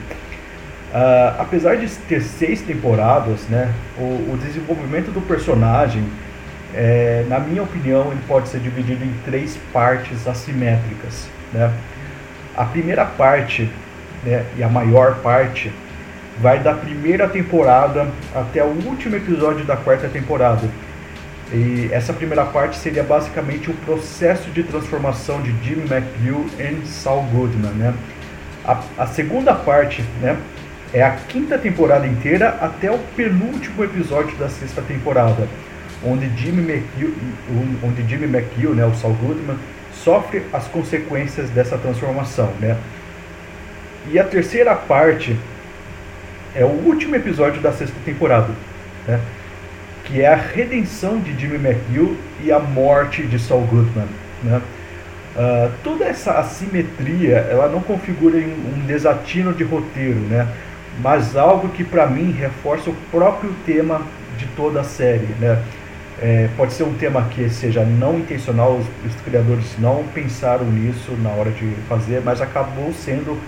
Uh, 0.93 1.41
apesar 1.41 1.77
de 1.77 1.89
ter 2.09 2.23
seis 2.23 2.63
temporadas, 2.63 3.43
né, 3.49 3.73
o, 3.99 4.33
o 4.33 4.39
desenvolvimento 4.41 5.11
do 5.13 5.21
personagem, 5.21 6.05
é, 6.75 7.25
na 7.29 7.39
minha 7.39 7.63
opinião, 7.63 8.11
ele 8.11 8.21
pode 8.27 8.49
ser 8.49 8.61
dividido 8.61 9.05
em 9.05 9.13
três 9.25 9.59
partes 9.73 10.27
assimétricas. 10.27 11.29
Né? 11.53 11.73
A 12.57 12.65
primeira 12.65 13.05
parte, 13.05 13.71
né, 14.25 14.45
e 14.57 14.63
a 14.63 14.69
maior 14.69 15.17
parte, 15.17 15.73
vai 16.41 16.59
da 16.59 16.75
primeira 16.75 17.29
temporada 17.29 18.09
até 18.35 18.63
o 18.63 18.69
último 18.87 19.17
episódio 19.17 19.65
da 19.65 19.77
quarta 19.77 20.09
temporada. 20.09 20.69
E 21.53 21.89
essa 21.93 22.13
primeira 22.13 22.45
parte 22.45 22.77
seria 22.77 23.03
basicamente 23.03 23.71
o 23.71 23.75
processo 23.75 24.51
de 24.51 24.63
transformação 24.65 25.41
de 25.41 25.51
Jimmy 25.63 25.87
McGill 25.89 26.47
em 26.59 26.85
Saul 26.85 27.23
Goodman. 27.25 27.73
Né? 27.73 27.95
A, 28.65 28.81
a 28.99 29.07
segunda 29.07 29.55
parte 29.55 30.03
né, 30.21 30.37
é 30.93 31.03
a 31.03 31.13
quinta 31.13 31.57
temporada 31.57 32.07
inteira 32.07 32.49
até 32.61 32.91
o 32.91 32.99
penúltimo 33.17 33.85
episódio 33.85 34.37
da 34.37 34.49
sexta 34.49 34.83
temporada, 34.83 35.47
onde 36.05 36.29
Jimmy 36.37 36.63
McGill, 36.63 37.15
onde 37.83 38.03
Jimmy 38.09 38.25
McGill 38.27 38.75
né, 38.75 38.85
o 38.85 38.95
Saul 38.95 39.15
Goodman, 39.15 39.57
sofre 39.93 40.43
as 40.53 40.67
consequências 40.67 41.49
dessa 41.51 41.79
transformação. 41.79 42.53
Né? 42.61 42.77
E 44.11 44.19
a 44.19 44.25
terceira 44.25 44.75
parte 44.75 45.37
é 46.57 46.65
o 46.65 46.69
último 46.69 47.15
episódio 47.15 47.61
da 47.61 47.71
sexta 47.71 47.97
temporada, 48.05 48.49
né? 49.07 49.21
que 50.05 50.23
é 50.23 50.29
a 50.29 50.37
redenção 50.37 51.19
de 51.19 51.39
Jimmy 51.39 51.57
McGill 51.57 52.17
e 52.43 52.51
a 52.51 52.59
morte 52.59 53.23
de 53.25 53.39
Saul 53.39 53.67
Goodman. 53.67 54.07
Né? 54.43 54.63
Uh, 55.37 55.71
toda 55.85 56.07
essa 56.07 56.33
assimetria 56.39 57.37
ela 57.51 57.69
não 57.69 57.81
configura 57.81 58.39
um 58.39 58.87
desatino 58.87 59.53
de 59.53 59.65
roteiro, 59.65 60.19
né? 60.21 60.49
mas 61.03 61.37
algo 61.37 61.69
que 61.69 61.85
para 61.85 62.07
mim 62.07 62.33
reforça 62.33 62.89
o 62.89 62.97
próprio 63.11 63.55
tema 63.67 64.01
de 64.39 64.47
toda 64.57 64.81
a 64.81 64.85
série. 64.85 65.29
Né? 65.39 65.63
É, 66.23 66.49
pode 66.57 66.73
ser 66.73 66.85
um 66.85 66.95
tema 66.95 67.29
que 67.31 67.51
seja 67.51 67.85
não 67.85 68.19
intencional, 68.19 68.79
os, 68.79 68.87
os, 69.05 69.21
criadores 69.21 69.77
não 69.79 70.03
pensaram 70.15 70.65
nisso 70.65 71.13
na 71.23 71.29
hora 71.29 71.51
de 71.51 71.71
fazer, 71.87 72.23
mas 72.25 72.41
acabou 72.41 72.91
sendo, 72.95 73.39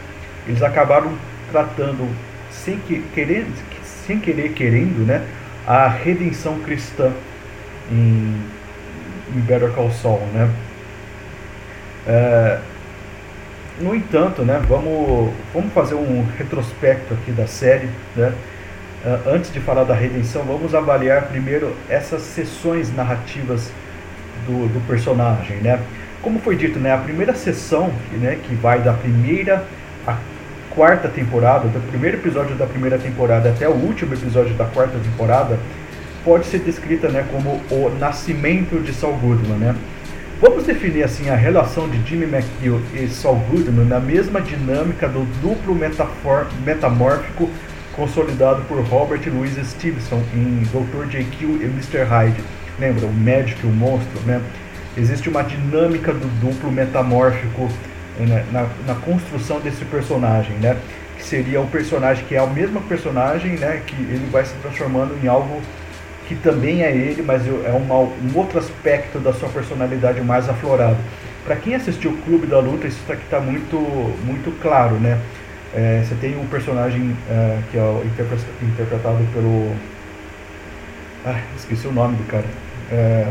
eles 0.47 0.63
acabaram 0.63 1.11
tratando 1.51 2.07
sem, 2.65 2.79
que, 2.79 3.01
querer, 3.15 3.47
sem 4.07 4.19
querer 4.19 4.53
querendo, 4.53 5.07
né, 5.07 5.25
a 5.67 5.89
redenção 5.89 6.59
cristã 6.61 7.13
em, 7.91 8.37
em 9.35 9.41
Better 9.41 9.71
Call 9.71 9.91
Saul, 9.91 10.27
né. 10.33 10.51
É, 12.07 12.59
no 13.81 13.95
entanto, 13.95 14.43
né, 14.43 14.61
vamos, 14.69 15.33
vamos 15.53 15.73
fazer 15.73 15.95
um 15.95 16.27
retrospecto 16.37 17.15
aqui 17.15 17.31
da 17.33 17.47
série, 17.47 17.89
né, 18.17 18.33
Uh, 19.05 19.31
antes 19.31 19.53
de 19.53 19.61
falar 19.61 19.85
da 19.85 19.95
redenção, 19.95 20.43
vamos 20.43 20.75
avaliar 20.75 21.29
primeiro 21.29 21.73
essas 21.89 22.21
sessões 22.21 22.93
narrativas 22.93 23.71
do, 24.45 24.67
do, 24.67 24.85
personagem, 24.89 25.59
né? 25.59 25.81
Como 26.21 26.41
foi 26.41 26.57
dito, 26.57 26.81
né, 26.81 26.93
a 26.93 26.99
primeira 26.99 27.33
sessão, 27.33 27.93
né, 28.11 28.41
que 28.43 28.57
vai 28.57 28.81
da 28.81 28.93
primeira 28.93 29.65
à 30.05 30.17
quarta 30.79 31.09
temporada, 31.09 31.67
do 31.67 31.81
primeiro 31.89 32.19
episódio 32.19 32.55
da 32.55 32.65
primeira 32.65 32.97
temporada 32.97 33.51
até 33.51 33.69
o 33.69 33.73
último 33.73 34.15
episódio 34.15 34.55
da 34.55 34.65
quarta 34.65 34.97
temporada, 34.97 35.59
pode 36.25 36.47
ser 36.47 36.61
descrita, 36.61 37.09
né, 37.09 37.27
como 37.33 37.61
o 37.69 37.91
nascimento 37.99 38.81
de 38.81 38.93
Saul 38.93 39.17
Goodman, 39.17 39.59
né? 39.59 39.75
Vamos 40.41 40.63
definir 40.63 41.03
assim 41.03 41.31
a 41.31 41.35
relação 41.35 41.89
de 41.89 42.01
Jimmy 42.09 42.27
McGill 42.27 42.81
e 42.95 43.09
Saul 43.09 43.41
Goodman 43.51 43.87
na 43.87 43.99
mesma 43.99 44.41
dinâmica 44.41 45.09
do 45.09 45.25
duplo 45.43 45.77
metamórfico 46.65 47.51
consolidado 47.97 48.63
por 48.69 48.81
Robert 48.85 49.23
Louis 49.35 49.57
Stevenson 49.67 50.23
em 50.33 50.63
Dr. 50.67 51.11
Jekyll 51.11 51.61
e 51.61 51.65
Mr. 51.65 52.05
Hyde. 52.05 52.41
Lembra, 52.79 53.05
o 53.05 53.13
médico 53.13 53.67
e 53.67 53.69
o 53.69 53.73
monstro, 53.73 54.21
né? 54.25 54.41
Existe 54.97 55.29
uma 55.29 55.43
dinâmica 55.43 56.13
do 56.13 56.29
duplo 56.41 56.71
metamórfico 56.71 57.69
né, 58.27 58.45
na, 58.53 58.67
na, 58.87 58.95
construção 59.01 59.61
desse 59.61 59.85
personagem, 59.85 60.57
né? 60.57 60.77
Que 61.17 61.25
seria 61.25 61.61
o 61.61 61.67
personagem 61.67 62.25
que 62.27 62.35
é 62.35 62.43
o 62.43 62.51
mesmo 62.51 62.81
personagem, 62.83 63.53
né? 63.53 63.83
Que 63.87 63.95
ele 63.95 64.29
vai 64.31 64.45
se 64.45 64.55
transformando 64.57 65.17
em 65.23 65.29
algo 65.29 65.61
que 66.27 66.35
também 66.35 66.83
é 66.83 66.91
ele, 66.91 67.23
mas 67.23 67.43
é 67.47 67.71
uma, 67.71 67.97
um 67.97 68.31
outro 68.35 68.59
aspecto 68.59 69.19
da 69.19 69.33
sua 69.33 69.49
personalidade 69.49 70.21
mais 70.21 70.49
aflorado. 70.49 70.99
Para 71.45 71.57
quem 71.57 71.75
assistiu 71.75 72.11
o 72.11 72.17
Clube 72.19 72.47
da 72.47 72.59
Luta, 72.59 72.87
isso 72.87 73.01
aqui 73.11 73.25
está 73.25 73.41
muito, 73.41 73.77
muito 74.25 74.51
claro, 74.61 74.97
né? 74.97 75.19
É, 75.75 76.03
você 76.05 76.15
tem 76.15 76.39
um 76.39 76.47
personagem 76.47 77.17
é, 77.31 77.59
que 77.71 77.79
é 77.79 78.03
interpretado 78.63 79.27
pelo. 79.33 79.75
Ah, 81.25 81.41
esqueci 81.57 81.87
o 81.87 81.93
nome 81.93 82.17
do 82.17 82.25
cara. 82.25 82.45
É, 82.91 83.27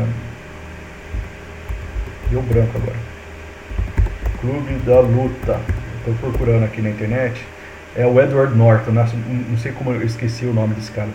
deu 2.30 2.42
branco 2.42 2.76
agora. 2.76 3.07
Clube 4.40 4.74
da 4.84 5.00
Luta. 5.00 5.60
Estou 5.98 6.14
procurando 6.14 6.64
aqui 6.64 6.80
na 6.80 6.90
internet. 6.90 7.44
É 7.96 8.06
o 8.06 8.20
Edward 8.20 8.56
Norton. 8.56 8.92
Né? 8.92 9.08
Não 9.48 9.58
sei 9.58 9.72
como 9.72 9.92
eu 9.92 10.02
esqueci 10.02 10.44
o 10.44 10.52
nome 10.52 10.74
desse 10.74 10.90
cara. 10.90 11.08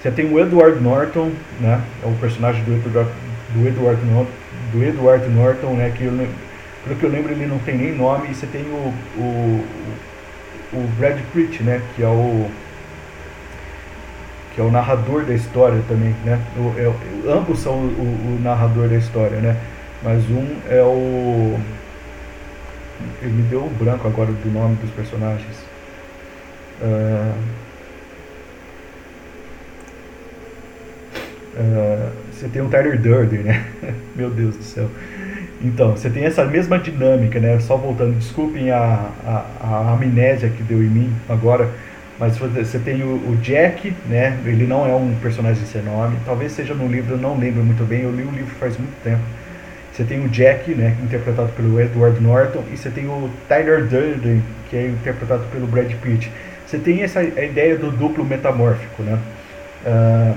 Você 0.00 0.10
tem 0.10 0.32
o 0.32 0.38
Edward 0.38 0.80
Norton, 0.80 1.32
né? 1.60 1.80
É 2.04 2.06
o 2.06 2.12
personagem 2.20 2.62
do 2.64 2.74
Edward, 2.74 3.10
do 3.52 3.66
Edward, 3.66 4.00
do 4.72 4.84
Edward 4.84 5.28
Norton, 5.28 5.72
né? 5.74 5.92
Que 5.96 6.04
eu, 6.04 6.12
pelo 6.84 6.96
que 6.96 7.04
eu 7.04 7.10
lembro 7.10 7.32
ele 7.32 7.46
não 7.46 7.58
tem 7.58 7.76
nem 7.76 7.96
nome. 7.96 8.28
E 8.30 8.34
você 8.34 8.46
tem 8.46 8.62
o, 8.62 8.94
o 9.16 9.64
o 10.72 10.86
Brad 10.98 11.18
Pitt, 11.32 11.62
né, 11.62 11.80
que 11.94 12.02
é 12.02 12.08
o 12.08 12.46
que 14.54 14.60
é 14.60 14.64
o 14.64 14.70
narrador 14.70 15.24
da 15.24 15.34
história 15.34 15.80
também, 15.88 16.14
né? 16.24 16.40
O, 16.56 16.74
é, 16.76 17.32
ambos 17.32 17.60
são 17.60 17.74
o, 17.74 18.36
o, 18.36 18.40
narrador 18.42 18.88
da 18.88 18.96
história, 18.96 19.38
né? 19.38 19.56
Mas 20.02 20.24
um 20.30 20.56
é 20.68 20.82
o 20.82 21.56
ele 23.22 23.32
me 23.32 23.42
deu 23.42 23.64
o 23.64 23.70
branco 23.70 24.06
agora 24.06 24.30
do 24.30 24.50
nome 24.50 24.76
dos 24.76 24.90
personagens. 24.90 25.56
Uh, 26.80 27.34
uh, 31.56 32.12
você 32.32 32.48
tem 32.48 32.62
o 32.62 32.68
Tyler 32.68 33.00
Durden, 33.00 33.40
né? 33.40 33.66
Meu 34.14 34.30
Deus 34.30 34.56
do 34.56 34.62
céu. 34.62 34.88
Então, 35.60 35.92
você 35.92 36.08
tem 36.08 36.24
essa 36.24 36.44
mesma 36.44 36.78
dinâmica, 36.78 37.40
né? 37.40 37.58
Só 37.58 37.76
voltando, 37.76 38.16
desculpem 38.16 38.70
a, 38.70 39.10
a, 39.26 39.44
a 39.60 39.92
amnésia 39.94 40.48
que 40.48 40.62
deu 40.62 40.78
em 40.78 40.88
mim 40.88 41.12
agora, 41.28 41.68
mas 42.18 42.38
você 42.38 42.78
tem 42.78 43.02
o, 43.02 43.14
o, 43.30 43.36
Jack, 43.42 43.92
né? 44.08 44.38
Ele 44.44 44.66
não 44.66 44.86
é 44.86 44.94
um 44.94 45.14
personagem 45.16 45.64
sem 45.66 45.82
nome, 45.82 46.16
talvez 46.24 46.52
seja 46.52 46.74
no 46.74 46.86
livro, 46.86 47.14
eu 47.14 47.18
não 47.18 47.36
lembro 47.36 47.64
muito 47.64 47.84
bem, 47.84 48.02
eu 48.02 48.12
li 48.12 48.22
o 48.22 48.30
livro 48.30 48.54
faz 48.56 48.78
muito 48.78 48.94
tempo. 49.02 49.22
Você 49.98 50.04
tem 50.04 50.24
o 50.24 50.28
Jack, 50.28 50.72
né? 50.76 50.96
Interpretado 51.02 51.48
pelo 51.56 51.80
Edward 51.80 52.22
Norton, 52.22 52.62
e 52.72 52.76
você 52.76 52.88
tem 52.88 53.08
o 53.08 53.28
Tyler 53.48 53.84
Durden, 53.84 54.44
que 54.70 54.76
é 54.76 54.86
interpretado 54.86 55.42
pelo 55.50 55.66
Brad 55.66 55.92
Pitt. 55.92 56.30
Você 56.64 56.78
tem 56.78 57.02
essa 57.02 57.20
ideia 57.20 57.76
do 57.76 57.90
duplo 57.90 58.24
metamórfico, 58.24 59.02
né? 59.02 59.18
Uh, 59.84 60.36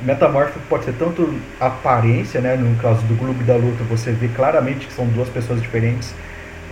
metamórfico 0.00 0.60
pode 0.66 0.86
ser 0.86 0.94
tanto 0.94 1.34
aparência, 1.60 2.40
né? 2.40 2.56
No 2.56 2.74
caso 2.76 3.02
do 3.02 3.18
Clube 3.18 3.44
da 3.44 3.54
Luta, 3.54 3.84
você 3.84 4.12
vê 4.12 4.28
claramente 4.28 4.86
que 4.86 4.94
são 4.94 5.04
duas 5.08 5.28
pessoas 5.28 5.60
diferentes, 5.60 6.14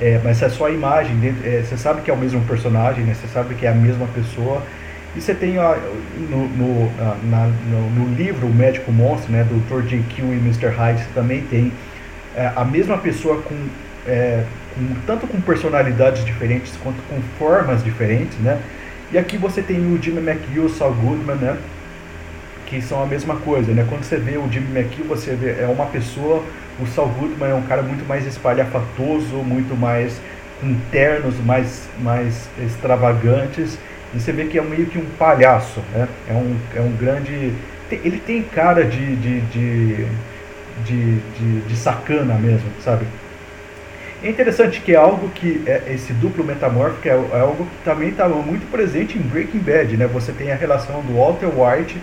é, 0.00 0.18
mas 0.24 0.40
é 0.40 0.48
só 0.48 0.68
a 0.68 0.70
imagem, 0.70 1.14
é, 1.44 1.62
você 1.62 1.76
sabe 1.76 2.00
que 2.00 2.10
é 2.10 2.14
o 2.14 2.16
mesmo 2.16 2.40
personagem, 2.46 3.04
né? 3.04 3.12
Você 3.12 3.28
sabe 3.28 3.54
que 3.54 3.66
é 3.66 3.68
a 3.68 3.74
mesma 3.74 4.06
pessoa. 4.14 4.62
E 5.16 5.20
você 5.20 5.34
tem 5.34 5.58
ó, 5.58 5.74
no, 6.30 6.48
no, 6.48 6.92
na, 7.30 7.46
no, 7.46 7.90
no, 7.90 8.14
livro 8.14 8.46
O 8.46 8.54
Médico 8.54 8.92
Monstro, 8.92 9.32
né? 9.32 9.44
Do 9.44 9.58
Dr. 9.60 9.86
J.Q. 9.86 10.22
e 10.22 10.36
Mr. 10.36 10.68
Hyde, 10.68 11.06
também 11.14 11.42
tem 11.42 11.72
é, 12.36 12.52
a 12.54 12.64
mesma 12.64 12.98
pessoa 12.98 13.40
com, 13.40 13.56
é, 14.06 14.44
com, 14.74 14.94
tanto 15.06 15.26
com 15.26 15.40
personalidades 15.40 16.24
diferentes 16.24 16.72
quanto 16.82 17.00
com 17.08 17.20
formas 17.38 17.82
diferentes, 17.82 18.38
né? 18.38 18.60
E 19.10 19.16
aqui 19.16 19.38
você 19.38 19.62
tem 19.62 19.78
o 19.78 20.02
Jimmy 20.02 20.20
McGill, 20.20 20.68
Saul 20.68 20.92
Goodman, 20.94 21.36
né? 21.36 21.56
que 22.66 22.82
são 22.82 23.02
a 23.02 23.06
mesma 23.06 23.36
coisa, 23.36 23.72
né? 23.72 23.86
Quando 23.88 24.02
você 24.02 24.16
vê 24.16 24.36
o 24.36 24.50
Jimmy 24.50 24.78
McGill, 24.78 25.06
você 25.06 25.34
vê 25.34 25.62
é 25.62 25.66
uma 25.66 25.86
pessoa, 25.86 26.42
o 26.80 26.86
Saul 26.86 27.08
Goodman 27.08 27.50
é 27.50 27.54
um 27.54 27.62
cara 27.62 27.80
muito 27.80 28.06
mais 28.06 28.26
espalhafatoso, 28.26 29.36
muito 29.36 29.76
mais 29.76 30.20
com 30.60 30.74
ternos 30.90 31.34
mais, 31.44 31.88
mais 32.00 32.48
extravagantes, 32.58 33.78
e 34.16 34.20
você 34.20 34.32
vê 34.32 34.46
que 34.46 34.58
é 34.58 34.62
meio 34.62 34.86
que 34.86 34.98
um 34.98 35.04
palhaço, 35.18 35.80
né? 35.92 36.08
É 36.28 36.32
um, 36.32 36.56
é 36.74 36.80
um 36.80 36.92
grande... 36.92 37.52
Ele 37.90 38.18
tem 38.18 38.42
cara 38.42 38.82
de, 38.82 39.14
de, 39.16 39.40
de, 39.42 40.06
de, 40.84 41.18
de, 41.18 41.60
de 41.60 41.76
sacana 41.76 42.34
mesmo, 42.34 42.68
sabe? 42.82 43.06
É 44.24 44.30
interessante 44.30 44.80
que 44.80 44.92
é 44.92 44.96
algo 44.96 45.28
que 45.28 45.62
é, 45.66 45.82
esse 45.94 46.14
duplo 46.14 46.42
metamórfico 46.42 47.06
é, 47.06 47.10
é 47.10 47.40
algo 47.40 47.64
que 47.64 47.84
também 47.84 48.08
está 48.08 48.26
muito 48.28 48.68
presente 48.70 49.18
em 49.18 49.20
Breaking 49.20 49.58
Bad, 49.58 49.96
né? 49.96 50.06
Você 50.06 50.32
tem 50.32 50.50
a 50.50 50.56
relação 50.56 51.02
do 51.02 51.18
Walter 51.18 51.46
White 51.46 52.00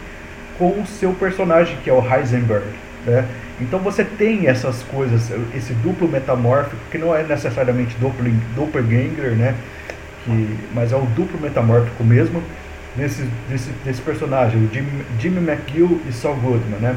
com 0.60 0.70
o 0.80 0.86
seu 0.86 1.12
personagem 1.14 1.76
que 1.84 1.90
é 1.90 1.94
o 1.94 2.00
Heisenberg, 2.00 2.68
né? 3.08 3.26
Então 3.60 3.80
você 3.80 4.04
tem 4.04 4.48
essas 4.48 4.84
coisas, 4.84 5.32
esse 5.56 5.74
duplo 5.74 6.08
metamórfico 6.08 6.78
que 6.92 6.98
não 6.98 7.16
é 7.16 7.24
necessariamente 7.24 7.98
doppelganger, 8.56 9.32
né? 9.32 9.56
Que, 10.24 10.58
mas 10.74 10.92
é 10.92 10.96
o 10.96 11.06
duplo 11.08 11.40
metamórfico 11.40 12.04
mesmo 12.04 12.42
nesse, 12.96 13.24
desse, 13.50 13.70
desse 13.84 14.02
personagem, 14.02 14.64
o 14.64 14.74
Jimmy, 14.74 15.06
Jimmy 15.20 15.52
McGill 15.52 16.02
e 16.08 16.12
Saul 16.12 16.36
Goodman, 16.38 16.80
né? 16.80 16.96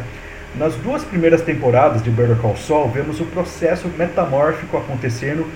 Nas 0.58 0.74
duas 0.76 1.04
primeiras 1.04 1.42
temporadas 1.42 2.02
de 2.02 2.10
Better 2.10 2.36
Call 2.36 2.56
Saul, 2.56 2.88
vemos 2.90 3.20
o 3.20 3.24
processo 3.26 3.88
metamórfico 3.88 4.78
acontecendo 4.78 5.46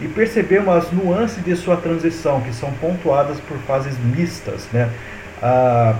e 0.00 0.08
percebemos 0.08 0.74
as 0.74 0.92
nuances 0.92 1.42
de 1.42 1.56
sua 1.56 1.76
transição, 1.76 2.40
que 2.40 2.52
são 2.52 2.70
pontuadas 2.72 3.38
por 3.40 3.56
fases 3.58 3.94
mistas. 3.98 4.68
Né? 4.72 4.88
Ah, 5.42 5.94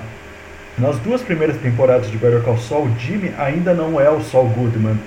nas 0.79 0.99
duas 0.99 1.23
primeiras 1.23 1.57
temporadas 1.57 2.11
de 2.11 2.17
Better 2.19 2.43
Call 2.43 2.59
Saul, 2.59 2.91
Jimmy 2.99 3.33
ainda 3.39 3.73
não 3.73 4.01
é 4.01 4.11
o 4.11 4.21
Saul 4.21 4.49
Goodman. 4.49 4.99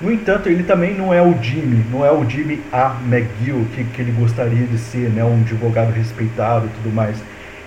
No 0.00 0.12
entanto, 0.12 0.48
ele 0.48 0.62
também 0.62 0.94
não 0.94 1.12
é 1.12 1.22
o 1.22 1.42
Jimmy, 1.42 1.84
não 1.90 2.04
é 2.04 2.12
o 2.12 2.28
Jimmy 2.28 2.62
A. 2.70 2.96
McGill 3.02 3.66
que, 3.74 3.84
que 3.84 4.02
ele 4.02 4.12
gostaria 4.12 4.66
de 4.66 4.76
ser, 4.76 5.08
né? 5.08 5.24
um 5.24 5.40
advogado 5.40 5.90
respeitado 5.90 6.66
e 6.66 6.68
tudo 6.68 6.94
mais. 6.94 7.16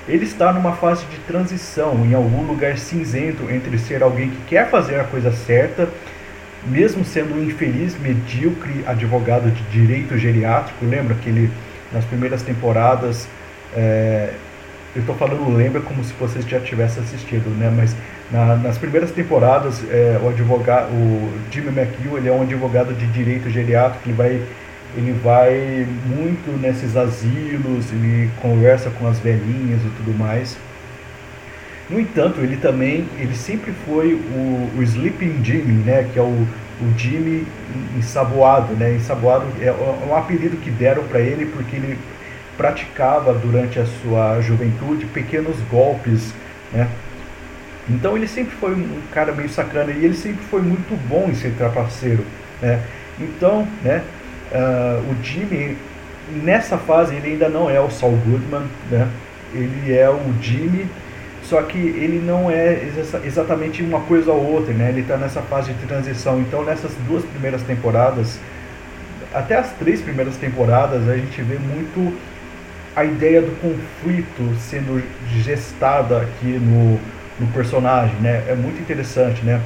Ele 0.08 0.26
está 0.26 0.54
numa 0.54 0.74
fase 0.74 1.06
de 1.06 1.18
transição, 1.20 2.06
em 2.06 2.14
algum 2.14 2.44
lugar 2.44 2.78
cinzento 2.78 3.50
entre 3.50 3.78
ser 3.78 4.04
alguém 4.04 4.30
que 4.30 4.42
quer 4.48 4.70
fazer 4.70 5.00
a 5.00 5.04
coisa 5.04 5.32
certa, 5.32 5.90
mesmo 6.68 7.04
sendo 7.04 7.36
um 7.36 7.44
infeliz, 7.44 7.98
medíocre 8.00 8.84
advogado 8.86 9.52
de 9.52 9.62
direito 9.64 10.18
geriátrico. 10.18 10.86
Lembra 10.86 11.16
que 11.16 11.30
ele, 11.30 11.52
nas 11.92 12.06
primeiras 12.06 12.44
temporadas, 12.44 13.28
é, 13.76 14.34
eu 14.96 15.01
estou 15.01 15.15
falando 15.15 15.55
lembra 15.55 15.81
como 15.81 16.03
se 16.03 16.13
vocês 16.13 16.46
já 16.46 16.60
tivessem 16.60 17.03
assistido, 17.03 17.50
né? 17.58 17.72
Mas 17.75 17.96
na, 18.31 18.55
nas 18.55 18.77
primeiras 18.77 19.12
temporadas, 19.12 19.84
é, 19.89 20.19
o 20.22 20.29
advogado, 20.29 20.89
o 20.91 21.31
Jimmy 21.51 21.69
McHugh, 21.69 22.17
ele 22.17 22.27
é 22.27 22.31
um 22.31 22.41
advogado 22.41 22.93
de 22.93 23.05
direito 23.08 23.50
geriátrico, 23.50 24.08
ele 24.08 24.15
vai 24.15 24.41
ele 24.98 25.12
vai 25.24 25.88
muito 26.05 26.60
nesses 26.60 26.98
asilos, 26.98 27.91
ele 27.91 28.29
conversa 28.41 28.89
com 28.89 29.08
as 29.08 29.19
velhinhas 29.19 29.81
e 29.81 29.89
tudo 29.98 30.17
mais. 30.17 30.58
No 31.89 32.00
entanto, 32.00 32.39
ele 32.41 32.58
também, 32.58 33.08
ele 33.17 33.36
sempre 33.36 33.72
foi 33.86 34.13
o, 34.13 34.69
o 34.77 34.84
Sleeping 34.84 35.43
Jimmy, 35.43 35.84
né, 35.84 36.08
que 36.12 36.19
é 36.19 36.22
o, 36.22 36.25
o 36.81 36.98
Jimmy 36.98 37.46
ensaboado, 37.98 38.74
né, 38.74 38.96
ensaboado 38.96 39.46
é, 39.60 39.67
é 39.67 40.05
um 40.08 40.15
apelido 40.15 40.58
que 40.58 40.69
deram 40.69 41.03
para 41.03 41.19
ele 41.19 41.46
porque 41.48 41.75
ele 41.75 41.98
praticava 42.60 43.34
durante 43.34 43.80
a 43.80 43.86
sua 43.86 44.39
juventude 44.42 45.06
pequenos 45.06 45.56
golpes, 45.72 46.34
né. 46.72 46.88
Então 47.89 48.16
ele 48.16 48.28
sempre 48.28 48.56
foi 48.58 48.75
um 48.75 49.01
cara 49.12 49.32
meio 49.32 49.50
sacana 49.50 49.92
e 49.92 50.06
ele 50.06 50.13
sempre 50.13 50.44
foi 50.46 50.62
muito 50.62 50.96
bom 51.08 51.28
em 51.30 51.34
ser 51.34 51.54
trapaceiro, 51.58 52.24
né. 52.62 52.84
Então, 53.18 53.68
né, 53.84 54.04
Uh, 54.51 55.12
o 55.12 55.24
Jimmy, 55.24 55.78
nessa 56.44 56.75
fase, 56.78 57.16
ele 57.16 57.34
ainda 57.34 57.50
não 57.50 57.70
é 57.70 57.80
o 57.80 57.89
Saul 57.92 58.18
Goodman, 58.25 58.63
né? 58.89 59.08
Ele 59.54 59.94
é 59.94 60.10
o 60.10 60.20
Jimmy, 60.42 60.88
só 61.44 61.62
que 61.62 61.78
ele 61.78 62.20
não 62.20 62.50
é 62.50 62.84
exa 62.84 63.22
exatamente 63.24 63.84
uma 63.84 64.00
coisa 64.01 64.32
ou 64.32 64.44
outra, 64.44 64.74
né? 64.74 64.89
Ele 64.89 65.01
está 65.01 65.18
nessa 65.18 65.42
fase 65.44 65.72
de 65.74 65.86
transição. 65.86 66.39
Então, 66.39 66.63
nessas 66.63 66.92
duas 67.08 67.24
primeiras 67.25 67.62
temporadas, 67.62 68.39
até 69.34 69.56
as 69.56 69.72
três 69.74 70.01
primeiras 70.01 70.36
temporadas, 70.36 71.08
a 71.08 71.16
gente 71.16 71.39
vê 71.44 71.60
muito 71.60 72.18
a 73.00 73.06
ideia 73.06 73.41
do 73.41 73.51
conflito 73.62 74.56
sendo 74.60 75.01
gestada 75.41 76.22
aqui 76.22 76.48
no, 76.48 77.00
no 77.39 77.48
personagem, 77.53 78.15
né? 78.20 78.44
É 78.48 78.53
muito 78.53 78.82
interessante, 78.82 79.41
né? 79.44 79.62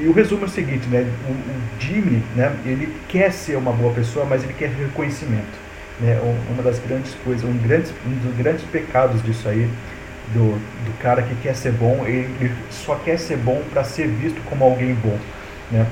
E 0.00 0.08
o 0.08 0.12
resumo 0.12 0.42
é 0.42 0.46
o 0.46 0.48
seguinte, 0.48 0.88
né? 0.88 1.06
O, 1.28 1.32
o, 1.32 1.80
Jimmy, 1.80 2.24
né? 2.34 2.52
Ele 2.64 2.92
quer 3.08 3.32
ser 3.32 3.56
uma 3.56 3.70
boa 3.70 3.92
pessoa, 3.92 4.26
mas 4.26 4.42
ele 4.42 4.52
quer 4.52 4.70
reconhecimento. 4.70 5.66
Né? 6.00 6.20
Uma 6.50 6.62
das 6.62 6.80
grandes 6.80 7.14
coisas, 7.24 7.48
um, 7.48 7.56
grande, 7.56 7.90
um 8.04 8.10
dos 8.10 8.36
grandes 8.36 8.64
pecados 8.64 9.22
disso 9.22 9.48
aí, 9.48 9.70
do, 10.34 10.58
do 10.58 10.98
cara 11.00 11.22
que 11.22 11.34
quer 11.36 11.54
ser 11.54 11.70
bom, 11.70 12.04
ele, 12.04 12.28
ele 12.40 12.52
só 12.68 12.96
quer 12.96 13.16
ser 13.16 13.36
bom 13.36 13.62
para 13.72 13.84
ser 13.84 14.08
visto 14.08 14.40
como 14.48 14.64
alguém 14.64 14.92
bom, 14.94 15.16
né? 15.70 15.86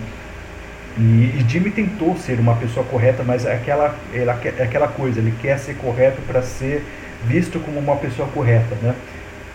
E, 0.97 1.01
e, 1.01 1.45
Jimmy 1.49 1.71
tentou 1.71 2.17
ser 2.17 2.39
uma 2.39 2.55
pessoa 2.55 2.87
correta, 2.87 3.25
mas 3.25 3.45
é 3.45 3.55
aquela, 3.55 3.97
é 4.13 4.63
aquela 4.63 4.87
coisa, 4.87 5.19
ele 5.19 5.35
quer 5.43 5.59
ser 5.59 5.75
correto 5.75 6.23
para 6.23 6.41
ser 6.41 6.85
visto 7.25 7.59
como 7.59 7.79
uma 7.79 7.97
pessoa 7.97 8.29
correta, 8.29 8.77
né? 8.81 8.95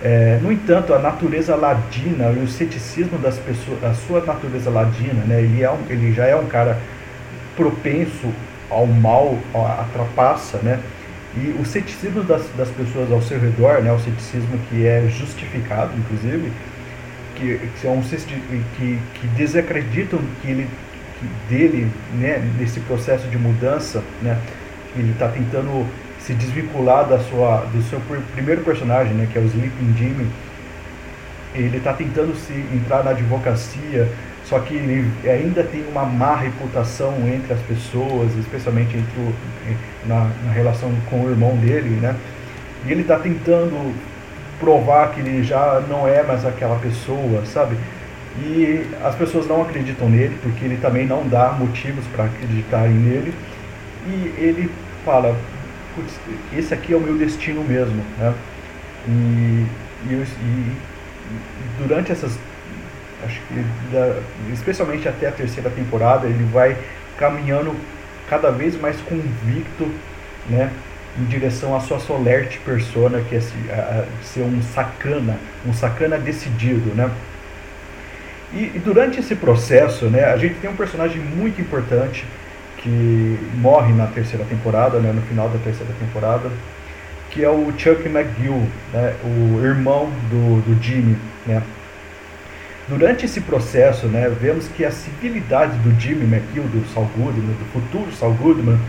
É, 0.02 0.40
no 0.42 0.52
entanto, 0.52 0.94
a 0.94 1.00
natureza 1.00 1.56
ladina 1.56 2.32
e 2.32 2.40
o 2.40 2.48
ceticismo 2.48 3.18
das 3.18 3.38
pessoas, 3.38 3.84
a 3.84 3.94
sua 3.94 4.22
natureza 4.22 4.70
ladina, 4.70 5.26
né, 5.26 5.42
ele, 5.42 5.62
é 5.62 5.70
um, 5.70 5.80
ele 5.90 6.14
já 6.14 6.26
é 6.26 6.36
um 6.36 6.46
cara 6.46 6.78
propenso 7.56 8.32
ao 8.70 8.86
mal, 8.86 9.38
à 9.54 9.86
trapaça, 9.92 10.58
né, 10.60 10.80
e 11.36 11.50
o 11.60 11.66
ceticismo 11.66 12.24
das, 12.24 12.44
das 12.56 12.70
pessoas 12.70 13.12
ao 13.12 13.22
seu 13.22 13.38
redor, 13.40 13.82
né, 13.82 13.92
o 13.92 14.00
ceticismo 14.00 14.58
que 14.70 14.88
é 14.88 15.06
justificado, 15.10 15.92
inclusive, 15.98 16.50
que, 17.36 17.60
que, 17.80 17.88
é 17.88 17.90
um, 17.90 18.02
que, 18.02 19.00
que 19.16 19.28
desacreditam 19.36 20.20
que 20.42 20.50
ele, 20.50 20.68
dele, 21.50 21.92
né, 22.14 22.42
nesse 22.58 22.80
processo 22.82 23.28
de 23.28 23.38
mudança, 23.38 24.04
né, 24.22 24.38
ele 24.96 25.12
está 25.12 25.28
tentando 25.28 25.86
se 26.20 26.34
desvincular 26.34 27.08
da 27.08 27.20
sua, 27.20 27.66
do 27.72 27.82
seu 27.84 28.00
primeiro 28.34 28.62
personagem, 28.62 29.14
né, 29.14 29.28
que 29.32 29.38
é 29.38 29.42
o 29.42 29.46
Sleeping 29.46 29.96
Jimmy. 29.98 30.28
Ele 31.56 31.78
está 31.78 31.94
tentando 31.94 32.36
se 32.36 32.54
entrar 32.74 33.04
na 33.04 33.12
advocacia, 33.12 34.08
só 34.46 34.60
que 34.60 34.76
ele 34.76 35.12
ainda 35.28 35.64
tem 35.64 35.84
uma 35.90 36.06
má 36.06 36.36
reputação 36.36 37.14
entre 37.28 37.54
as 37.54 37.62
pessoas, 37.62 38.36
especialmente 38.38 38.96
entre 38.98 39.20
o, 39.20 39.34
na, 40.08 40.30
na 40.46 40.52
relação 40.52 40.92
com 41.10 41.22
o 41.24 41.30
irmão 41.30 41.56
dele, 41.58 41.90
né? 42.02 42.16
E 42.86 42.92
ele 42.92 43.02
está 43.02 43.18
tentando 43.18 43.94
provar 44.60 45.12
que 45.12 45.22
ele 45.22 45.44
já 45.44 45.82
não 45.90 46.08
é 46.08 46.22
mais 46.24 46.46
aquela 46.46 46.78
pessoa, 46.78 47.46
sabe? 47.46 47.76
E 48.38 48.86
as 49.04 49.16
pessoas 49.16 49.48
não 49.48 49.62
acreditam 49.62 50.08
nele, 50.08 50.38
porque 50.42 50.64
ele 50.64 50.78
também 50.78 51.06
não 51.06 51.28
dá 51.28 51.52
motivos 51.52 52.06
para 52.08 52.26
acreditarem 52.26 52.94
nele. 52.94 53.34
E 54.08 54.34
ele 54.38 54.72
fala: 55.04 55.36
esse 56.56 56.74
aqui 56.74 56.94
é 56.94 56.98
o 56.98 57.00
meu 57.00 57.18
destino 57.18 57.64
mesmo, 57.64 58.04
né? 58.18 58.34
E, 59.08 59.66
e, 60.10 60.14
e 60.14 60.78
durante 61.80 62.12
essas, 62.12 62.38
acho 63.26 63.42
que 63.48 63.66
da, 63.92 64.22
especialmente 64.54 65.08
até 65.08 65.28
a 65.28 65.32
terceira 65.32 65.70
temporada, 65.70 66.28
ele 66.28 66.44
vai 66.52 66.78
caminhando 67.18 67.76
cada 68.30 68.52
vez 68.52 68.80
mais 68.80 69.00
convicto, 69.02 69.92
né? 70.50 70.72
Em 71.20 71.26
direção 71.26 71.76
à 71.76 71.80
sua 71.80 72.00
solerte 72.00 72.60
persona, 72.60 73.22
que 73.22 73.36
é 73.36 73.42
ser 74.22 74.42
um 74.42 74.62
sacana, 74.62 75.38
um 75.66 75.74
sacana 75.74 76.18
decidido, 76.18 76.94
né? 76.96 77.10
E, 78.54 78.72
e 78.76 78.82
durante 78.84 79.20
esse 79.20 79.36
processo, 79.36 80.06
né, 80.06 80.26
a 80.26 80.38
gente 80.38 80.56
tem 80.56 80.70
um 80.70 80.76
personagem 80.76 81.22
muito 81.22 81.62
importante 81.62 82.26
que 82.78 83.38
morre 83.56 83.94
na 83.94 84.08
terceira 84.08 84.46
temporada, 84.46 85.00
né, 85.00 85.12
no 85.12 85.22
final 85.24 85.50
da 85.50 85.60
terceira 85.60 85.92
temporada, 86.00 86.50
que 87.30 87.44
é 87.44 87.50
o 87.50 87.72
Chuck 87.78 88.08
McGill, 88.08 88.68
né, 88.92 89.16
o 89.24 89.64
irmão 89.64 90.10
do, 90.30 90.62
do 90.62 90.82
Jimmy. 90.82 91.18
Né. 91.46 91.62
Durante 92.88 93.26
esse 93.26 93.42
processo, 93.42 94.08
né, 94.08 94.32
vemos 94.42 94.68
que 94.70 94.84
a 94.84 94.92
civilidade 94.92 95.78
do 95.80 96.00
Jimmy 96.00 96.24
McGill, 96.24 96.64
do 96.64 96.88
Saul 96.92 97.10
Goodman, 97.16 97.54
do 97.54 97.66
futuro 97.72 98.12
Saul 98.14 98.34
Goodman, 98.34 98.80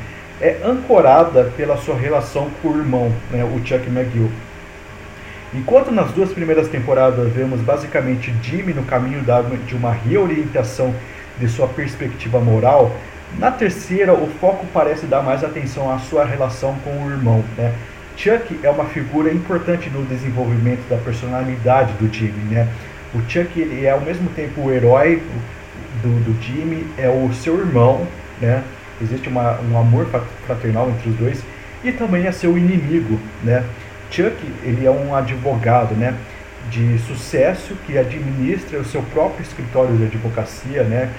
é 0.41 0.57
ancorada 0.65 1.53
pela 1.55 1.77
sua 1.77 1.97
relação 1.97 2.49
com 2.63 2.69
o 2.69 2.79
irmão, 2.79 3.13
né, 3.31 3.45
o 3.45 3.59
Chuck 3.59 3.87
McGill. 3.91 4.31
Enquanto 5.53 5.91
nas 5.91 6.13
duas 6.13 6.33
primeiras 6.33 6.69
temporadas 6.69 7.33
vemos 7.33 7.61
basicamente 7.61 8.33
Jimmy 8.43 8.73
no 8.73 8.85
caminho 8.85 9.25
de 9.67 9.75
uma 9.75 9.93
reorientação 9.93 10.95
de 11.39 11.49
sua 11.49 11.67
perspectiva 11.67 12.39
moral, 12.39 12.95
na 13.39 13.51
terceira, 13.51 14.13
o 14.13 14.29
foco 14.41 14.67
parece 14.73 15.07
dar 15.07 15.23
mais 15.23 15.43
atenção 15.43 15.93
à 15.93 15.99
sua 15.99 16.25
relação 16.25 16.75
com 16.85 17.05
o 17.05 17.11
irmão. 17.11 17.45
Né? 17.57 17.73
Chuck 18.17 18.61
é 18.63 18.71
uma 18.71 18.85
figura 18.87 19.33
importante 19.33 19.89
no 19.91 20.05
desenvolvimento 20.05 20.89
da 20.89 20.97
personalidade 20.97 21.93
do 21.95 22.13
Jimmy. 22.13 22.55
Né? 22.55 22.69
O 23.15 23.21
Chuck 23.29 23.59
ele 23.59 23.87
é 23.87 23.91
ao 23.91 24.01
mesmo 24.01 24.29
tempo 24.31 24.63
o 24.63 24.73
herói 24.73 25.23
do, 26.03 26.09
do 26.25 26.43
Jimmy, 26.43 26.87
é 26.97 27.09
o 27.09 27.33
seu 27.35 27.59
irmão, 27.59 28.07
né? 28.41 28.63
existe 29.01 29.29
uma, 29.29 29.59
um 29.61 29.79
amor 29.79 30.07
fraternal 30.47 30.91
entre 30.91 31.11
os 31.11 31.17
dois, 31.17 31.43
e 31.83 31.93
também 31.93 32.27
é 32.27 32.33
seu 32.33 32.59
inimigo. 32.59 33.19
Né? 33.43 33.65
Chuck 34.11 34.37
ele 34.65 34.87
é 34.87 34.91
um 34.91 35.15
advogado 35.15 35.95
né? 35.95 36.15
de 36.71 36.99
sucesso 37.01 37.75
que 37.87 37.97
administra 37.97 38.79
o 38.79 38.85
seu 38.85 39.03
próprio 39.03 39.43
escritório 39.43 39.97
de 39.97 40.05
advocacia, 40.05 40.83
né? 40.85 41.11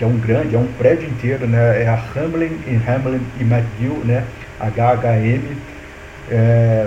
que 0.00 0.04
é 0.04 0.06
um 0.06 0.16
grande, 0.16 0.56
é 0.56 0.58
um 0.58 0.66
prédio 0.78 1.06
inteiro, 1.06 1.46
né? 1.46 1.82
É 1.82 1.86
a 1.86 1.94
Hamlin 1.94 2.58
e 2.66 2.80
Hamlin 2.88 3.20
e 3.38 3.42
McGill, 3.42 4.02
né? 4.02 4.24
HHM. 4.58 5.56
É, 6.30 6.86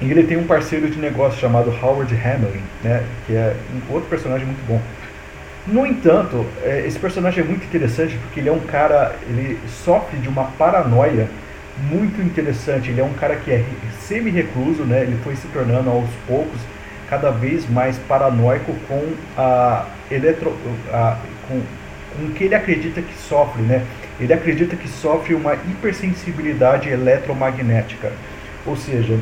e 0.00 0.08
ele 0.08 0.22
tem 0.22 0.36
um 0.36 0.46
parceiro 0.46 0.88
de 0.88 1.00
negócio 1.00 1.40
chamado 1.40 1.76
Howard 1.82 2.14
Hamlin, 2.14 2.62
né? 2.84 3.02
Que 3.26 3.34
é 3.34 3.56
um 3.74 3.92
outro 3.92 4.08
personagem 4.08 4.46
muito 4.46 4.64
bom. 4.68 4.80
No 5.66 5.84
entanto, 5.84 6.46
é, 6.62 6.84
esse 6.86 6.96
personagem 6.96 7.42
é 7.42 7.46
muito 7.46 7.64
interessante 7.64 8.16
porque 8.18 8.38
ele 8.38 8.48
é 8.48 8.52
um 8.52 8.60
cara, 8.60 9.16
ele 9.28 9.58
sofre 9.84 10.16
de 10.18 10.28
uma 10.28 10.44
paranoia 10.44 11.28
muito 11.78 12.20
interessante. 12.20 12.90
Ele 12.90 13.00
é 13.00 13.04
um 13.04 13.14
cara 13.14 13.36
que 13.36 13.50
é 13.50 13.64
semi-recluso, 14.00 14.84
né? 14.84 15.02
Ele 15.02 15.18
foi 15.22 15.36
se 15.36 15.46
tornando 15.48 15.90
aos 15.90 16.10
poucos 16.26 16.60
cada 17.08 17.30
vez 17.30 17.68
mais 17.68 17.98
paranoico 17.98 18.74
com 18.88 19.12
a 19.36 19.86
eletro, 20.10 20.56
a, 20.92 21.18
com, 21.46 21.60
com 22.16 22.32
que 22.32 22.44
ele 22.44 22.54
acredita 22.54 23.02
que 23.02 23.14
sofre, 23.14 23.62
né? 23.62 23.84
Ele 24.18 24.32
acredita 24.32 24.76
que 24.76 24.88
sofre 24.88 25.34
uma 25.34 25.54
hipersensibilidade 25.54 26.88
eletromagnética, 26.88 28.12
ou 28.64 28.76
seja, 28.76 29.18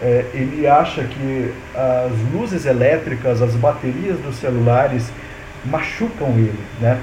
é, 0.00 0.24
ele 0.34 0.66
acha 0.66 1.04
que 1.04 1.52
as 1.74 2.12
luzes 2.32 2.66
elétricas, 2.66 3.40
as 3.40 3.54
baterias 3.54 4.18
dos 4.18 4.36
celulares 4.36 5.10
machucam 5.64 6.30
ele, 6.36 6.60
né? 6.80 7.00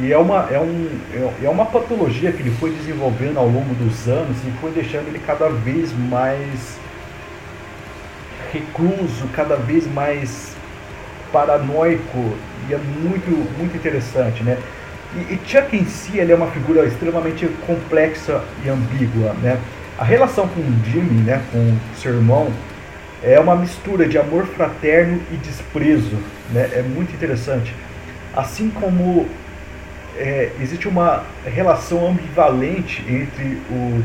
E 0.00 0.12
é 0.12 0.18
uma, 0.18 0.48
é, 0.50 0.58
um, 0.60 0.88
é, 1.12 1.46
é 1.46 1.48
uma 1.48 1.66
patologia 1.66 2.30
que 2.30 2.40
ele 2.40 2.52
foi 2.52 2.70
desenvolvendo 2.70 3.38
ao 3.38 3.46
longo 3.46 3.74
dos 3.74 4.06
anos 4.06 4.36
e 4.46 4.50
foi 4.60 4.70
deixando 4.70 5.08
ele 5.08 5.20
cada 5.26 5.48
vez 5.48 5.92
mais 5.92 6.78
recluso, 8.52 9.26
cada 9.34 9.56
vez 9.56 9.92
mais 9.92 10.56
paranoico 11.32 12.36
e 12.68 12.74
é 12.74 12.78
muito, 12.78 13.30
muito 13.58 13.76
interessante, 13.76 14.42
né? 14.42 14.58
E, 15.16 15.34
e 15.34 15.40
Chuck 15.44 15.76
em 15.76 15.84
si 15.84 16.18
ele 16.18 16.32
é 16.32 16.34
uma 16.34 16.50
figura 16.50 16.84
extremamente 16.84 17.48
complexa 17.66 18.42
e 18.64 18.68
ambígua, 18.68 19.34
né? 19.42 19.58
A 19.98 20.04
relação 20.04 20.46
com 20.46 20.62
Jimmy, 20.84 21.22
né, 21.22 21.42
com 21.50 21.76
seu 21.96 22.14
irmão, 22.14 22.52
é 23.20 23.40
uma 23.40 23.56
mistura 23.56 24.06
de 24.06 24.16
amor 24.16 24.46
fraterno 24.46 25.20
e 25.32 25.36
desprezo, 25.38 26.16
né? 26.52 26.70
É 26.72 26.82
muito 26.82 27.12
interessante. 27.12 27.74
Assim 28.36 28.70
como 28.70 29.26
é, 30.18 30.50
existe 30.60 30.88
uma 30.88 31.24
relação 31.46 32.08
ambivalente 32.08 33.02
entre, 33.08 33.58
o, 33.70 34.02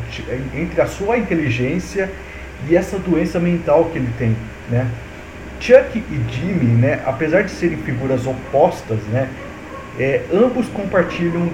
entre 0.56 0.82
a 0.82 0.86
sua 0.86 1.17
inteligência 1.17 2.10
e 2.69 2.76
essa 2.76 2.97
doença 2.97 3.39
mental 3.39 3.86
que 3.86 3.97
ele 3.97 4.10
tem, 4.17 4.36
né? 4.69 4.88
Chuck 5.60 5.97
e 5.97 6.34
Jimmy, 6.34 6.76
né, 6.76 7.02
apesar 7.06 7.43
de 7.43 7.52
serem 7.52 7.78
figuras 7.78 8.28
opostas, 8.28 8.99
né, 9.12 9.30
é, 9.97 10.21
ambos 10.34 10.67
compartilham 10.67 11.49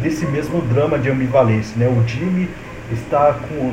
desse 0.00 0.24
mesmo 0.26 0.60
drama 0.60 0.96
de 0.98 1.10
ambivalência, 1.10 1.76
né? 1.76 1.88
O 1.88 2.06
Jimmy 2.06 2.48
está 2.92 3.32
com 3.32 3.72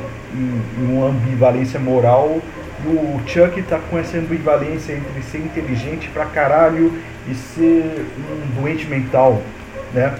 uma 0.78 1.08
ambivalência 1.08 1.78
moral 1.78 2.40
e 2.84 2.88
o 2.88 3.20
Chuck 3.26 3.58
está 3.58 3.78
com 3.78 3.98
essa 3.98 4.18
ambivalência 4.18 4.92
entre 4.92 5.22
ser 5.22 5.38
inteligente 5.38 6.08
pra 6.08 6.26
caralho 6.26 6.92
e 7.28 7.34
ser 7.34 8.04
um 8.18 8.60
doente 8.60 8.86
mental, 8.86 9.40
né? 9.96 10.14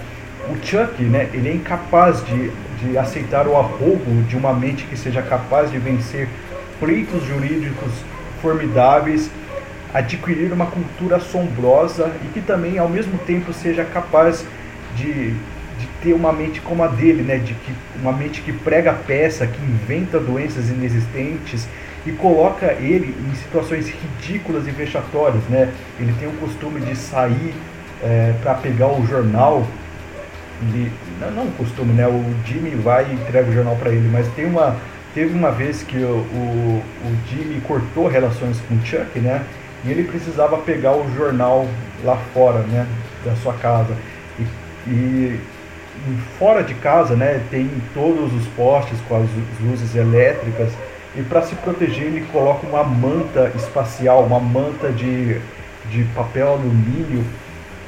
O 0.49 0.55
Chuck, 0.65 1.03
né, 1.03 1.29
ele 1.33 1.49
é 1.49 1.53
incapaz 1.53 2.25
de, 2.25 2.51
de 2.81 2.97
aceitar 2.97 3.47
o 3.47 3.57
arrobo 3.57 4.23
de 4.29 4.37
uma 4.37 4.53
mente 4.53 4.85
que 4.85 4.97
seja 4.97 5.21
capaz 5.21 5.71
de 5.71 5.79
vencer 5.79 6.29
pleitos 6.81 7.25
jurídicos 7.25 7.93
formidáveis, 8.41 9.31
adquirir 9.93 10.53
uma 10.53 10.67
cultura 10.67 11.17
assombrosa 11.17 12.13
e 12.25 12.29
que 12.29 12.41
também, 12.41 12.79
ao 12.79 12.89
mesmo 12.89 13.19
tempo, 13.19 13.53
seja 13.53 13.85
capaz 13.85 14.47
de, 14.95 15.31
de 15.31 15.87
ter 16.03 16.13
uma 16.13 16.33
mente 16.33 16.61
como 16.61 16.83
a 16.83 16.87
dele, 16.87 17.23
né, 17.23 17.39
de 17.39 17.55
que, 17.55 17.73
uma 18.01 18.13
mente 18.13 18.41
que 18.41 18.53
prega 18.53 18.93
peça, 18.93 19.47
que 19.47 19.61
inventa 19.61 20.19
doenças 20.19 20.69
inexistentes 20.71 21.67
e 22.07 22.13
coloca 22.13 22.67
ele 22.75 23.17
em 23.29 23.35
situações 23.35 23.89
ridículas 23.89 24.67
e 24.69 24.71
vexatórias, 24.71 25.43
né? 25.49 25.73
Ele 25.99 26.15
tem 26.21 26.29
o 26.29 26.33
costume 26.35 26.81
de 26.81 26.95
sair 26.95 27.53
é, 28.07 28.33
para 28.43 28.55
pegar 28.55 28.89
o 28.89 29.05
jornal. 29.07 29.67
Ele, 30.63 30.91
não, 31.21 31.31
não 31.33 31.43
o 31.45 31.53
costume, 31.53 31.93
né? 31.93 32.07
O 32.07 32.25
Jimmy 32.47 32.71
vai 32.77 33.07
e 33.11 33.15
entrega 33.15 33.51
o 33.51 33.53
jornal 33.53 33.77
para 33.77 33.91
ele, 33.91 34.09
mas 34.11 34.27
tem 34.29 34.47
uma 34.47 34.77
teve 35.15 35.35
uma 35.35 35.51
vez 35.51 35.83
que 35.83 35.97
o, 35.97 36.19
o, 36.19 36.83
o 37.05 37.17
Jimmy 37.29 37.61
cortou 37.63 38.07
relações 38.07 38.61
com 38.69 38.75
o 38.75 38.85
Chuck, 38.85 39.19
né? 39.19 39.43
E 39.85 39.91
ele 39.91 40.05
precisava 40.05 40.59
pegar 40.59 40.95
o 40.95 41.11
jornal 41.17 41.67
lá 42.05 42.17
fora, 42.35 42.61
né? 42.61 42.87
Da 43.25 43.35
sua 43.37 43.55
casa. 43.55 43.95
E, 44.39 44.43
e 44.87 45.41
fora 46.39 46.63
de 46.63 46.75
casa, 46.75 47.17
né? 47.17 47.41
Tem 47.51 47.71
todos 47.95 48.33
os 48.35 48.47
postes 48.49 48.99
com 49.09 49.17
as 49.17 49.29
luzes 49.61 49.95
elétricas 49.97 50.71
e 51.17 51.23
para 51.23 51.41
se 51.41 51.55
proteger 51.57 52.09
ele 52.09 52.27
coloca 52.31 52.67
uma 52.67 52.85
manta 52.85 53.51
espacial, 53.57 54.25
uma 54.25 54.39
manta 54.39 54.93
de, 54.93 55.41
de 55.91 56.05
papel 56.15 56.49
alumínio, 56.49 57.25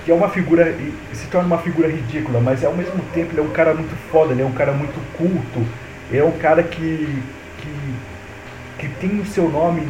que 0.08 0.12
é 0.12 0.14
uma 0.14 0.30
figura, 0.30 0.74
se 1.12 1.26
torna 1.26 1.46
uma 1.46 1.58
figura 1.58 1.86
ridícula, 1.86 2.40
mas 2.40 2.64
ao 2.64 2.74
mesmo 2.74 2.98
tempo 3.12 3.32
ele 3.34 3.40
é 3.40 3.42
um 3.42 3.50
cara 3.50 3.74
muito 3.74 3.94
foda, 4.10 4.32
ele 4.32 4.40
é 4.40 4.46
um 4.46 4.52
cara 4.52 4.72
muito 4.72 4.98
culto, 5.18 5.62
é 6.10 6.24
um 6.24 6.32
cara 6.38 6.62
que, 6.62 7.22
que, 7.58 7.94
que 8.78 8.88
tem 9.00 9.20
o 9.20 9.26
seu 9.26 9.50
nome 9.50 9.86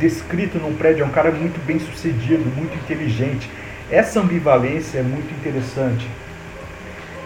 descrito 0.00 0.56
num 0.56 0.74
prédio, 0.74 1.02
é 1.02 1.06
um 1.06 1.10
cara 1.10 1.30
muito 1.30 1.62
bem 1.66 1.78
sucedido, 1.78 2.50
muito 2.56 2.74
inteligente. 2.74 3.50
Essa 3.90 4.20
ambivalência 4.20 5.00
é 5.00 5.02
muito 5.02 5.30
interessante. 5.34 6.06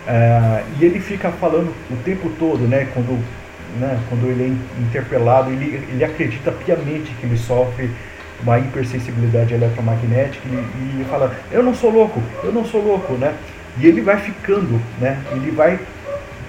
Uh, 0.08 0.66
e 0.80 0.84
ele 0.84 0.98
fica 0.98 1.30
falando 1.30 1.72
o 1.88 1.96
tempo 2.02 2.28
todo, 2.40 2.66
né, 2.66 2.88
quando 2.92 3.22
né, 3.78 4.00
quando 4.08 4.26
ele 4.26 4.42
é 4.42 4.80
interpelado, 4.82 5.52
ele, 5.52 5.76
ele 5.90 6.04
acredita 6.04 6.50
piamente 6.50 7.12
que 7.20 7.24
ele 7.24 7.38
sofre 7.38 7.88
uma 8.42 8.58
hipersensibilidade 8.58 9.54
eletromagnética 9.54 10.46
e, 10.48 11.00
e 11.00 11.06
fala, 11.08 11.34
eu 11.50 11.62
não 11.62 11.74
sou 11.74 11.90
louco, 11.90 12.22
eu 12.44 12.52
não 12.52 12.64
sou 12.64 12.82
louco, 12.82 13.14
né? 13.14 13.34
E 13.78 13.86
ele 13.86 14.00
vai 14.00 14.18
ficando, 14.18 14.80
né? 15.00 15.20
Ele 15.32 15.50
vai 15.50 15.78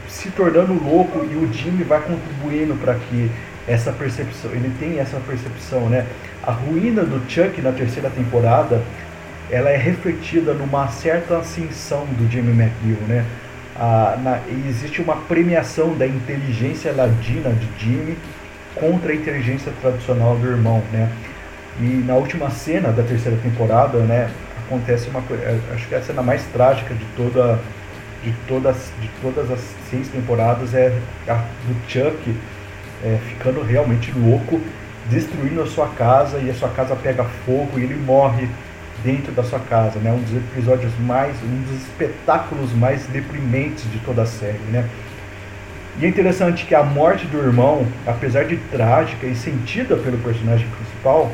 se 0.08 0.30
tornando 0.32 0.74
louco 0.74 1.26
e 1.26 1.36
o 1.36 1.52
Jimmy 1.52 1.84
vai 1.84 2.02
contribuindo 2.02 2.76
para 2.76 2.96
que 2.96 3.30
essa 3.68 3.92
percepção, 3.92 4.52
ele 4.52 4.72
tem 4.80 5.00
essa 5.00 5.18
percepção, 5.20 5.90
né? 5.90 6.06
A 6.44 6.52
ruína 6.52 7.04
do 7.04 7.20
Chuck 7.30 7.62
na 7.62 7.72
terceira 7.72 8.10
temporada, 8.10 8.82
ela 9.50 9.70
é 9.70 9.78
refletida 9.78 10.54
numa 10.54 10.88
certa 10.88 11.38
ascensão 11.38 12.06
do 12.06 12.30
Jimmy 12.32 12.52
McGill, 12.52 13.08
né? 13.08 13.26
ah, 13.80 14.18
na, 14.22 14.40
existe 14.68 15.02
uma 15.02 15.16
premiação 15.16 15.96
da 15.96 16.08
inteligência 16.08 16.92
ladina 16.92 17.52
de 17.52 17.68
Jimmy 17.78 18.18
contra 18.76 19.12
a 19.12 19.16
inteligência 19.16 19.72
tradicional 19.82 20.36
do 20.36 20.48
irmão, 20.48 20.84
né? 20.92 21.10
E 21.80 22.04
na 22.06 22.16
última 22.16 22.50
cena 22.50 22.92
da 22.92 23.04
terceira 23.04 23.38
temporada, 23.38 24.00
né, 24.00 24.30
acontece 24.66 25.10
uma 25.10 25.22
coisa, 25.22 25.44
é, 25.44 25.60
acho 25.74 25.88
que 25.88 25.96
é 25.96 25.98
a 26.00 26.02
cena 26.02 26.22
mais 26.22 26.44
trágica 26.48 26.94
de 26.94 27.06
toda 27.16 27.60
de 28.24 28.34
todas 28.48 28.92
de 29.00 29.08
todas 29.22 29.52
as 29.52 29.60
seis 29.90 30.08
temporadas 30.08 30.74
é 30.74 30.92
a 31.28 31.36
do 31.36 31.76
Chuck 31.88 32.36
é, 33.04 33.18
ficando 33.30 33.62
realmente 33.62 34.12
louco, 34.12 34.60
destruindo 35.10 35.62
a 35.62 35.68
sua 35.68 35.88
casa 35.90 36.40
e 36.40 36.50
a 36.50 36.54
sua 36.54 36.70
casa 36.70 36.96
pega 36.96 37.24
fogo 37.46 37.78
e 37.78 37.84
ele 37.84 37.96
morre 37.96 38.48
dentro 39.04 39.32
da 39.32 39.44
sua 39.44 39.60
casa, 39.60 40.00
né? 40.00 40.12
Um 40.12 40.22
dos 40.22 40.36
episódios 40.36 40.92
mais, 41.00 41.36
um 41.44 41.62
dos 41.62 41.82
espetáculos 41.84 42.74
mais 42.74 43.06
deprimentes 43.08 43.90
de 43.92 44.00
toda 44.00 44.24
a 44.24 44.26
série, 44.26 44.58
né? 44.72 44.90
E 46.00 46.06
é 46.06 46.10
interessante 46.10 46.66
que 46.66 46.76
a 46.76 46.84
morte 46.84 47.26
do 47.26 47.38
irmão, 47.38 47.88
apesar 48.06 48.46
de 48.46 48.58
trágica 48.58 49.26
e 49.26 49.36
sentida 49.36 49.96
pelo 49.96 50.18
personagem 50.20 50.68
principal, 50.68 51.32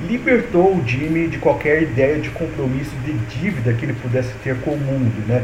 libertou 0.00 0.76
o 0.76 0.86
Jimmy 0.86 1.28
de 1.28 1.38
qualquer 1.38 1.82
ideia 1.82 2.18
de 2.18 2.30
compromisso 2.30 2.94
de 3.04 3.12
dívida 3.12 3.72
que 3.72 3.84
ele 3.84 3.94
pudesse 3.94 4.32
ter 4.44 4.56
com 4.60 4.72
o 4.72 4.78
mundo, 4.78 5.26
né? 5.26 5.42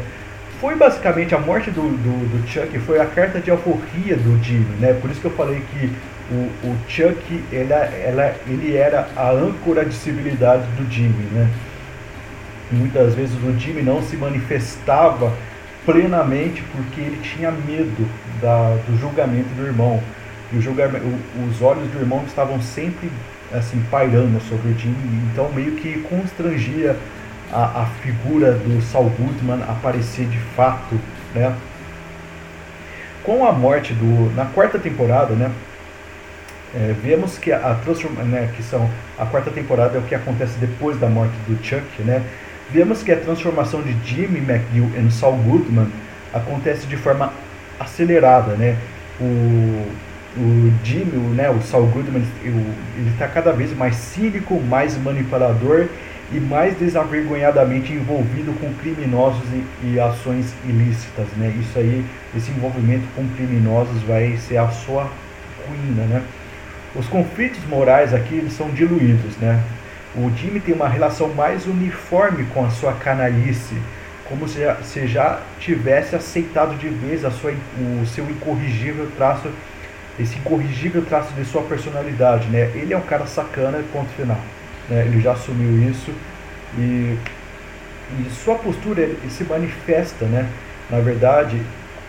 Foi 0.61 0.75
basicamente 0.75 1.35
a 1.35 1.39
morte 1.39 1.71
do, 1.71 1.81
do, 1.81 2.29
do 2.29 2.47
Chuck, 2.47 2.77
foi 2.79 2.99
a 2.99 3.05
carta 3.05 3.39
de 3.39 3.51
alforria 3.51 4.15
do 4.15 4.41
Jimmy, 4.43 4.75
né? 4.79 4.93
Por 4.93 5.09
isso 5.09 5.19
que 5.19 5.27
eu 5.27 5.31
falei 5.31 5.61
que 5.71 5.91
o, 6.31 6.67
o 6.67 6.77
Chuck 6.87 7.43
ela, 7.51 7.75
ela, 7.75 8.35
ele 8.47 8.75
era 8.75 9.09
a 9.15 9.29
âncora 9.31 9.83
de 9.83 9.93
civilidade 9.93 10.65
do 10.77 10.89
Jimmy, 10.89 11.27
né? 11.31 11.49
Muitas 12.71 13.13
vezes 13.13 13.35
o 13.43 13.59
Jimmy 13.59 13.81
não 13.81 14.01
se 14.01 14.15
manifestava 14.15 15.33
plenamente 15.85 16.63
porque 16.71 17.01
ele 17.01 17.19
tinha 17.21 17.51
medo 17.51 18.07
da, 18.41 18.75
do 18.87 18.97
julgamento 18.99 19.49
do 19.55 19.65
irmão. 19.65 20.01
E 20.51 20.57
o 20.57 20.61
julgamento, 20.61 21.05
os 21.47 21.61
olhos 21.61 21.89
do 21.91 21.99
irmão 21.99 22.23
estavam 22.25 22.61
sempre 22.61 23.11
assim 23.53 23.83
pairando 23.91 24.39
sobre 24.41 24.71
o 24.71 24.77
Jimmy, 24.77 25.21
então 25.31 25.51
meio 25.51 25.73
que 25.73 25.99
constrangia 26.01 26.97
a, 27.51 27.83
a 27.83 27.85
figura 28.01 28.53
do 28.53 28.81
Saul 28.81 29.09
Goodman 29.09 29.61
aparecer 29.63 30.25
de 30.25 30.39
fato, 30.55 30.99
né? 31.35 31.55
Com 33.23 33.45
a 33.45 33.51
morte 33.51 33.93
do 33.93 34.33
na 34.35 34.45
quarta 34.45 34.77
temporada, 34.79 35.33
né? 35.33 35.51
é, 36.73 36.93
vemos 37.03 37.37
que 37.37 37.51
a, 37.51 37.75
transformação, 37.83 38.25
né, 38.25 38.51
que 38.55 38.63
são 38.63 38.89
a 39.17 39.25
quarta 39.25 39.51
temporada 39.51 39.97
é 39.97 39.99
o 39.99 40.03
que 40.03 40.15
acontece 40.15 40.57
depois 40.57 40.99
da 40.99 41.07
morte 41.07 41.35
do 41.47 41.63
Chuck, 41.63 42.01
né? 42.01 42.23
vemos 42.71 43.03
que 43.03 43.11
a 43.11 43.17
transformação 43.17 43.81
de 43.81 43.95
Jimmy 44.03 44.39
McGill 44.39 44.91
em 44.97 45.09
Saul 45.11 45.37
Goodman 45.37 45.87
acontece 46.33 46.87
de 46.87 46.97
forma 46.97 47.31
acelerada, 47.79 48.55
né? 48.55 48.77
O, 49.21 49.85
o 50.35 50.73
Jimmy, 50.83 51.17
né, 51.35 51.49
o 51.49 51.61
Saul 51.61 51.87
Goodman, 51.87 52.23
ele 52.43 53.09
está 53.11 53.27
cada 53.27 53.51
vez 53.51 53.75
mais 53.75 53.95
cínico, 53.95 54.59
mais 54.61 54.97
manipulador 54.97 55.87
e 56.31 56.39
mais 56.39 56.77
desavergonhadamente 56.77 57.93
envolvido 57.93 58.53
com 58.59 58.73
criminosos 58.75 59.43
e, 59.53 59.87
e, 59.87 59.99
ações 59.99 60.53
ilícitas, 60.65 61.27
né? 61.37 61.53
Isso 61.59 61.77
aí, 61.77 62.03
esse 62.35 62.49
envolvimento 62.49 63.03
com 63.15 63.27
criminosos 63.35 64.01
vai 64.03 64.35
ser 64.37 64.57
a 64.57 64.69
sua 64.69 65.07
ruína, 65.67 66.05
né? 66.05 66.23
Os 66.95 67.07
conflitos 67.07 67.63
morais 67.67 68.13
aqui 68.13 68.35
eles 68.35 68.53
são 68.53 68.69
diluídos, 68.69 69.37
né? 69.37 69.61
O 70.15 70.31
Jimmy 70.35 70.59
tem 70.59 70.73
uma 70.73 70.87
relação 70.87 71.27
mais 71.29 71.65
uniforme 71.67 72.45
com 72.53 72.65
a 72.65 72.69
sua 72.69 72.93
canalice, 72.93 73.75
como 74.27 74.47
se 74.47 74.61
já, 74.61 74.75
se 74.83 75.07
já 75.07 75.41
tivesse 75.59 76.15
aceitado 76.15 76.77
de 76.77 76.87
vez 76.87 77.25
a 77.25 77.31
sua, 77.31 77.51
o 78.01 78.05
seu 78.07 78.23
incorrigível 78.29 79.07
traço, 79.17 79.49
esse 80.19 80.37
incorrigível 80.37 81.03
traço 81.03 81.33
de 81.33 81.43
sua 81.45 81.63
personalidade, 81.63 82.47
né? 82.49 82.71
Ele 82.75 82.93
é 82.93 82.97
um 82.97 83.01
cara 83.01 83.25
sacana, 83.25 83.83
ponto 83.91 84.09
final. 84.11 84.39
Né? 84.89 85.05
Ele 85.05 85.21
já 85.21 85.31
assumiu 85.33 85.89
isso 85.89 86.11
e, 86.77 87.17
e 88.19 88.29
sua 88.43 88.55
postura 88.55 89.09
se 89.29 89.43
manifesta, 89.43 90.25
né? 90.25 90.47
na 90.89 90.99
verdade, 90.99 91.59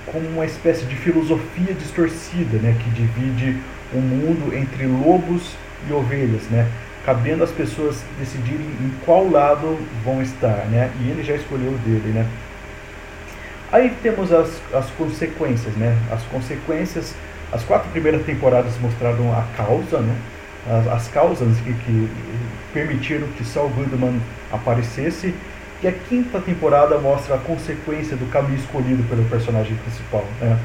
como 0.06 0.26
uma 0.28 0.44
espécie 0.44 0.84
de 0.84 0.94
filosofia 0.96 1.72
distorcida, 1.72 2.58
né? 2.58 2.76
que 2.78 2.90
divide 2.90 3.58
o 3.92 3.98
mundo 3.98 4.54
entre 4.54 4.86
lobos 4.86 5.54
e 5.88 5.92
ovelhas, 5.92 6.42
né? 6.50 6.68
cabendo 7.04 7.44
às 7.44 7.50
pessoas 7.50 8.02
decidirem 8.18 8.66
em 8.66 8.92
qual 9.04 9.30
lado 9.30 9.78
vão 10.02 10.22
estar, 10.22 10.66
né? 10.70 10.90
E 11.00 11.10
ele 11.10 11.22
já 11.22 11.34
escolheu 11.34 11.72
o 11.72 11.78
dele, 11.78 12.12
né? 12.14 12.26
Aí 13.70 13.94
temos 14.02 14.32
as, 14.32 14.60
as 14.72 14.88
consequências, 14.90 15.74
né? 15.74 15.96
As 16.10 16.22
consequências, 16.24 17.14
as 17.54 17.62
quatro 17.62 17.88
primeiras 17.90 18.26
temporadas 18.26 18.72
mostraram 18.80 19.32
a 19.32 19.44
causa, 19.56 20.00
né? 20.00 20.16
As, 20.68 20.88
as 20.88 21.08
causas 21.08 21.56
que, 21.60 21.72
que 21.72 22.08
permitiram 22.72 23.28
que 23.28 23.44
Saul 23.44 23.68
Goodman 23.70 24.20
aparecesse. 24.52 25.32
E 25.82 25.86
a 25.86 25.92
quinta 25.92 26.40
temporada 26.40 26.98
mostra 26.98 27.36
a 27.36 27.38
consequência 27.38 28.16
do 28.16 28.28
caminho 28.30 28.58
escolhido 28.58 29.02
pelo 29.04 29.24
personagem 29.26 29.76
principal. 29.76 30.24
Né? 30.40 30.58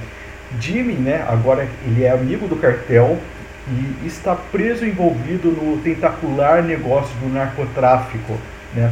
Jimmy, 0.60 0.94
né, 0.94 1.26
agora 1.28 1.68
ele 1.86 2.04
é 2.04 2.12
amigo 2.12 2.48
do 2.48 2.56
cartel 2.56 3.20
e 3.68 4.08
está 4.08 4.34
preso 4.36 4.86
envolvido 4.86 5.52
no 5.52 5.78
tentacular 5.82 6.64
negócio 6.64 7.14
do 7.18 7.28
narcotráfico, 7.32 8.38
né? 8.74 8.92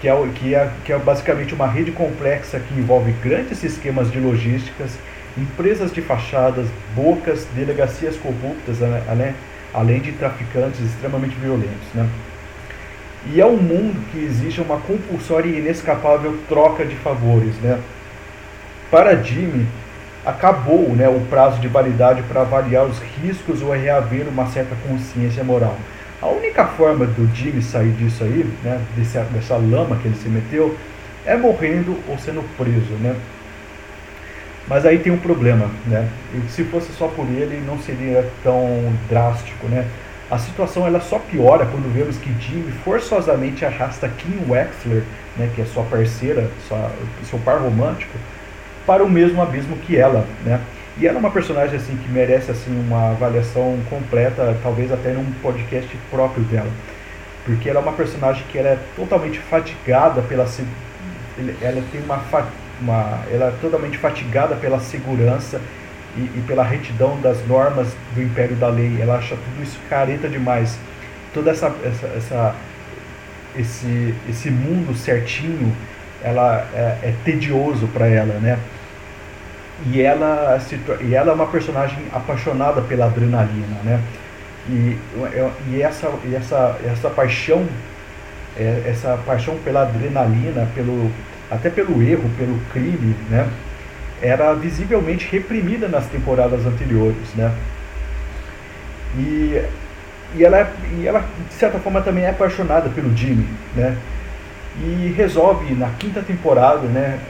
que, 0.00 0.08
é, 0.08 0.28
que, 0.34 0.54
é, 0.54 0.70
que 0.84 0.92
é 0.92 0.98
basicamente 0.98 1.54
uma 1.54 1.66
rede 1.66 1.90
complexa 1.90 2.60
que 2.60 2.74
envolve 2.74 3.12
grandes 3.22 3.64
esquemas 3.64 4.12
de 4.12 4.20
logísticas, 4.20 4.98
empresas 5.36 5.92
de 5.92 6.00
fachadas, 6.00 6.66
bocas, 6.94 7.46
delegacias 7.54 8.16
corruptas, 8.16 8.78
né? 8.78 9.34
além 9.72 10.00
de 10.00 10.12
traficantes 10.12 10.80
extremamente 10.80 11.34
violentos. 11.36 11.88
Né? 11.94 12.08
E 13.32 13.40
é 13.40 13.46
um 13.46 13.56
mundo 13.56 14.00
que 14.12 14.18
exige 14.18 14.60
uma 14.60 14.78
compulsória 14.78 15.48
e 15.48 15.58
inescapável 15.58 16.38
troca 16.48 16.84
de 16.84 16.94
favores. 16.96 17.54
Né? 17.56 17.80
Para 18.90 19.16
Jimmy, 19.22 19.66
acabou 20.24 20.90
né, 20.90 21.08
o 21.08 21.20
prazo 21.28 21.60
de 21.60 21.68
validade 21.68 22.22
para 22.22 22.42
avaliar 22.42 22.84
os 22.86 22.98
riscos 23.00 23.60
ou 23.60 23.72
reaver 23.72 24.26
uma 24.28 24.46
certa 24.46 24.74
consciência 24.88 25.42
moral. 25.42 25.76
A 26.22 26.28
única 26.28 26.64
forma 26.64 27.04
do 27.04 27.26
Jimmy 27.34 27.60
sair 27.60 27.92
disso 27.92 28.24
aí, 28.24 28.46
né, 28.62 28.80
desse, 28.96 29.18
dessa 29.18 29.56
lama 29.56 29.96
que 29.96 30.08
ele 30.08 30.16
se 30.16 30.28
meteu, 30.28 30.76
é 31.26 31.36
morrendo 31.36 31.98
ou 32.08 32.16
sendo 32.18 32.42
preso. 32.56 32.92
Né? 33.00 33.14
Mas 34.66 34.86
aí 34.86 34.98
tem 34.98 35.12
um 35.12 35.18
problema, 35.18 35.70
né? 35.86 36.08
Se 36.48 36.64
fosse 36.64 36.90
só 36.92 37.06
por 37.08 37.26
ele, 37.26 37.62
não 37.66 37.78
seria 37.78 38.28
tão 38.42 38.92
drástico, 39.08 39.66
né? 39.68 39.86
A 40.30 40.38
situação 40.38 40.86
ela 40.86 41.00
só 41.00 41.18
piora 41.18 41.66
quando 41.66 41.92
vemos 41.92 42.16
que 42.16 42.32
Jimmy 42.40 42.72
forçosamente 42.84 43.64
arrasta 43.64 44.08
Kim 44.08 44.40
Wexler, 44.48 45.02
né, 45.36 45.50
que 45.54 45.60
é 45.60 45.64
sua 45.66 45.82
parceira, 45.84 46.48
sua, 46.66 46.90
seu 47.28 47.38
par 47.40 47.60
romântico, 47.60 48.16
para 48.86 49.04
o 49.04 49.10
mesmo 49.10 49.42
abismo 49.42 49.76
que 49.76 49.96
ela, 49.96 50.26
né? 50.44 50.60
E 50.96 51.06
ela 51.06 51.18
é 51.18 51.20
uma 51.20 51.30
personagem 51.30 51.76
assim 51.76 51.96
que 51.96 52.08
merece 52.08 52.50
assim 52.50 52.70
uma 52.70 53.10
avaliação 53.10 53.78
completa, 53.90 54.56
talvez 54.62 54.90
até 54.92 55.12
num 55.12 55.30
podcast 55.42 55.90
próprio 56.10 56.44
dela, 56.44 56.70
porque 57.44 57.68
ela 57.68 57.80
é 57.80 57.82
uma 57.82 57.92
personagem 57.92 58.44
que 58.50 58.56
ela 58.56 58.70
é 58.70 58.78
totalmente 58.96 59.38
fatigada 59.38 60.22
pela 60.22 60.46
ela 61.60 61.82
tem 61.90 62.00
uma 62.00 62.18
uma, 62.80 63.20
ela 63.30 63.46
é 63.46 63.54
totalmente 63.60 63.98
fatigada 63.98 64.56
pela 64.56 64.80
segurança 64.80 65.60
e, 66.16 66.20
e, 66.20 66.44
pela 66.46 66.62
retidão 66.62 67.20
das 67.20 67.46
normas 67.46 67.88
do 68.14 68.22
império 68.22 68.56
da 68.56 68.68
lei. 68.68 68.98
Ela 69.00 69.16
acha 69.16 69.36
tudo 69.36 69.62
isso 69.62 69.78
careta 69.88 70.28
demais. 70.28 70.78
Toda 71.32 71.50
essa, 71.50 71.74
essa, 71.84 72.06
essa 72.16 72.54
esse, 73.56 74.14
esse 74.28 74.50
mundo 74.50 74.94
certinho, 74.96 75.74
ela 76.22 76.66
é, 76.74 77.08
é 77.08 77.14
tedioso 77.24 77.86
para 77.88 78.06
ela, 78.06 78.34
né? 78.40 78.58
E 79.86 80.00
ela, 80.00 80.58
se, 80.60 80.78
e 81.00 81.14
ela 81.14 81.32
é 81.32 81.34
uma 81.34 81.46
personagem 81.46 81.98
apaixonada 82.12 82.80
pela 82.82 83.06
adrenalina, 83.06 83.76
né? 83.84 84.00
E, 84.68 84.96
e, 85.70 85.82
essa, 85.82 86.10
e 86.24 86.34
essa, 86.34 86.78
essa 86.84 87.10
paixão, 87.10 87.66
é, 88.56 88.82
essa 88.86 89.18
paixão 89.26 89.56
pela 89.58 89.82
adrenalina, 89.82 90.66
pelo, 90.74 91.10
até 91.50 91.70
pelo 91.70 92.02
erro, 92.02 92.28
pelo 92.36 92.58
crime, 92.72 93.14
né, 93.30 93.48
era 94.22 94.54
visivelmente 94.54 95.28
reprimida 95.30 95.88
nas 95.88 96.06
temporadas 96.06 96.64
anteriores, 96.66 97.34
né? 97.34 97.52
E, 99.16 99.62
e, 100.34 100.44
ela, 100.44 100.72
e 100.98 101.06
ela, 101.06 101.24
de 101.48 101.54
certa 101.54 101.78
forma, 101.78 102.00
também 102.00 102.24
é 102.24 102.30
apaixonada 102.30 102.88
pelo 102.88 103.14
Jimmy, 103.16 103.46
né? 103.76 103.96
E 104.80 105.14
resolve, 105.16 105.72
na 105.74 105.90
quinta 105.90 106.20
temporada, 106.20 106.88
né, 106.88 107.20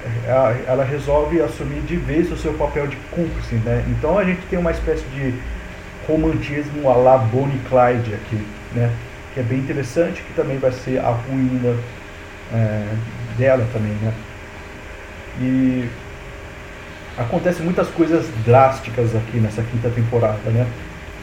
ela 0.67 0.83
resolve 0.83 1.43
assumir 1.43 1.81
de 1.83 1.97
vez 1.97 2.33
o 2.33 2.37
seu 2.37 2.55
papel 2.55 2.87
de 2.87 2.97
cúmplice, 3.11 3.57
né? 3.57 3.85
Então 3.89 4.19
a 4.19 4.25
gente 4.25 4.41
tem 4.49 4.59
uma 4.59 4.71
espécie 4.71 5.05
de 5.15 5.35
romantismo 6.07 6.89
a 6.89 6.97
la 6.97 7.19
Bonnie 7.19 7.61
Clyde 7.69 8.15
aqui, 8.15 8.47
né? 8.73 8.91
Que 9.35 9.41
é 9.41 9.43
bem 9.43 9.59
interessante, 9.59 10.23
que 10.23 10.33
também 10.33 10.59
vai 10.59 10.73
ser 10.73 11.01
a 11.01 11.11
ruína 11.11 11.77
é, 12.53 12.87
dela 13.37 13.67
também, 13.73 13.93
né? 13.93 14.13
E 15.41 15.89
acontece 17.19 17.63
muitas 17.63 17.89
coisas 17.89 18.27
drásticas 18.45 19.15
aqui 19.15 19.39
nessa 19.39 19.63
quinta 19.63 19.89
temporada, 19.91 20.51
né? 20.51 20.67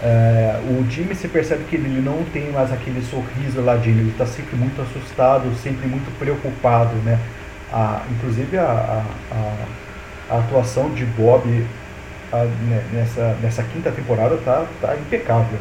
É, 0.04 0.60
o 0.68 0.90
Jimmy 0.90 1.14
se 1.14 1.28
percebe 1.28 1.64
que 1.66 1.76
ele 1.76 2.02
não 2.02 2.24
tem 2.34 2.52
mais 2.52 2.74
aquele 2.74 3.04
sorriso 3.04 3.62
de 3.82 3.90
ele 3.90 4.10
está 4.10 4.26
sempre 4.26 4.56
muito 4.56 4.82
assustado, 4.82 5.54
sempre 5.62 5.88
muito 5.88 6.12
preocupado, 6.18 6.96
né? 7.06 7.20
A, 7.72 8.02
inclusive 8.10 8.58
a, 8.58 9.04
a, 9.32 10.34
a, 10.34 10.40
atuação 10.40 10.90
de 10.90 11.06
Bob 11.06 11.66
a, 12.34 12.38
né, 12.38 12.84
nessa, 12.92 13.38
nessa 13.42 13.64
quinta 13.64 13.92
temporada 13.92 14.38
tá, 14.38 14.66
tá 14.82 14.96
impecável, 14.96 15.60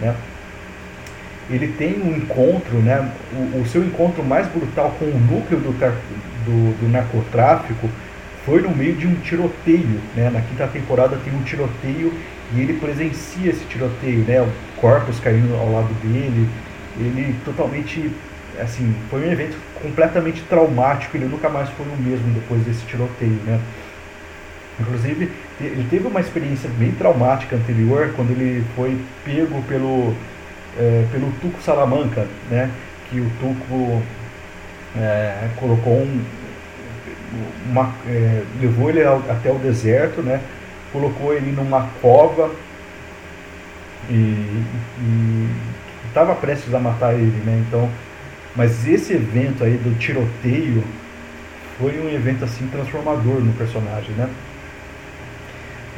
né? 0.00 0.14
Ele 1.48 1.68
tem 1.68 2.00
um 2.02 2.16
encontro, 2.16 2.78
né, 2.78 3.08
o, 3.32 3.60
o, 3.60 3.66
seu 3.66 3.84
encontro 3.84 4.24
mais 4.24 4.46
brutal 4.48 4.94
com 4.98 5.04
o 5.04 5.18
núcleo 5.18 5.60
do, 5.60 5.72
do, 5.72 6.80
do, 6.80 6.88
narcotráfico 6.88 7.88
foi 8.44 8.60
no 8.60 8.74
meio 8.74 8.94
de 8.94 9.06
um 9.06 9.14
tiroteio. 9.16 10.00
Né? 10.14 10.30
Na 10.30 10.40
quinta 10.40 10.66
temporada 10.66 11.16
tem 11.24 11.32
um 11.32 11.42
tiroteio 11.42 12.12
e 12.54 12.60
ele 12.60 12.74
presencia 12.74 13.50
esse 13.50 13.64
tiroteio, 13.66 14.24
né? 14.24 14.48
corpos 14.80 15.20
caindo 15.20 15.54
ao 15.54 15.72
lado 15.72 15.92
dele, 16.02 16.48
ele 16.98 17.34
totalmente, 17.44 18.10
assim, 18.60 18.94
foi 19.10 19.26
um 19.26 19.32
evento 19.32 19.56
completamente 19.80 20.42
traumático, 20.42 21.16
ele 21.16 21.26
nunca 21.26 21.48
mais 21.48 21.68
foi 21.70 21.86
o 21.86 22.02
mesmo 22.02 22.32
depois 22.32 22.62
desse 22.62 22.84
tiroteio, 22.86 23.38
né? 23.44 23.60
Inclusive, 24.78 25.30
ele 25.60 25.86
teve 25.88 26.06
uma 26.06 26.20
experiência 26.20 26.68
bem 26.78 26.92
traumática 26.92 27.56
anterior, 27.56 28.12
quando 28.14 28.30
ele 28.30 28.62
foi 28.74 28.96
pego 29.24 29.62
pelo 29.62 30.14
é, 30.78 31.06
pelo 31.10 31.30
Tuco 31.40 31.60
Salamanca, 31.62 32.26
né? 32.50 32.70
que 33.10 33.20
o 33.20 33.30
Tuco 33.40 34.02
é, 34.96 35.48
colocou 35.56 35.94
um, 35.94 36.24
uma, 37.68 37.94
é, 38.06 38.42
levou 38.60 38.90
ele 38.90 39.04
ao, 39.04 39.18
até 39.30 39.50
o 39.50 39.58
deserto, 39.58 40.22
né? 40.22 40.40
colocou 40.92 41.34
ele 41.34 41.52
numa 41.52 41.88
cova 42.00 42.50
e 44.08 44.62
estava 46.08 46.34
prestes 46.34 46.72
a 46.72 46.78
matar 46.78 47.12
ele, 47.14 47.42
né? 47.44 47.62
Então, 47.66 47.90
mas 48.54 48.86
esse 48.86 49.12
evento 49.12 49.62
aí 49.62 49.76
do 49.76 49.98
tiroteio 49.98 50.82
foi 51.78 52.00
um 52.00 52.08
evento 52.08 52.44
assim 52.44 52.66
transformador 52.68 53.40
no 53.40 53.52
personagem, 53.52 54.12
né? 54.12 54.28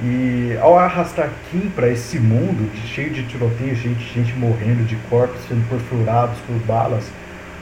E 0.02 0.56
ao 0.60 0.78
arrastar 0.78 1.30
Kim 1.50 1.70
para 1.74 1.88
esse 1.88 2.20
mundo 2.20 2.70
cheio 2.86 3.10
de 3.10 3.24
tiroteio, 3.24 3.74
cheio 3.74 3.94
de 3.96 4.04
gente 4.04 4.32
morrendo, 4.34 4.84
de 4.84 4.94
corpos 5.10 5.40
sendo 5.48 5.68
perfurados 5.68 6.38
por 6.46 6.56
balas, 6.60 7.04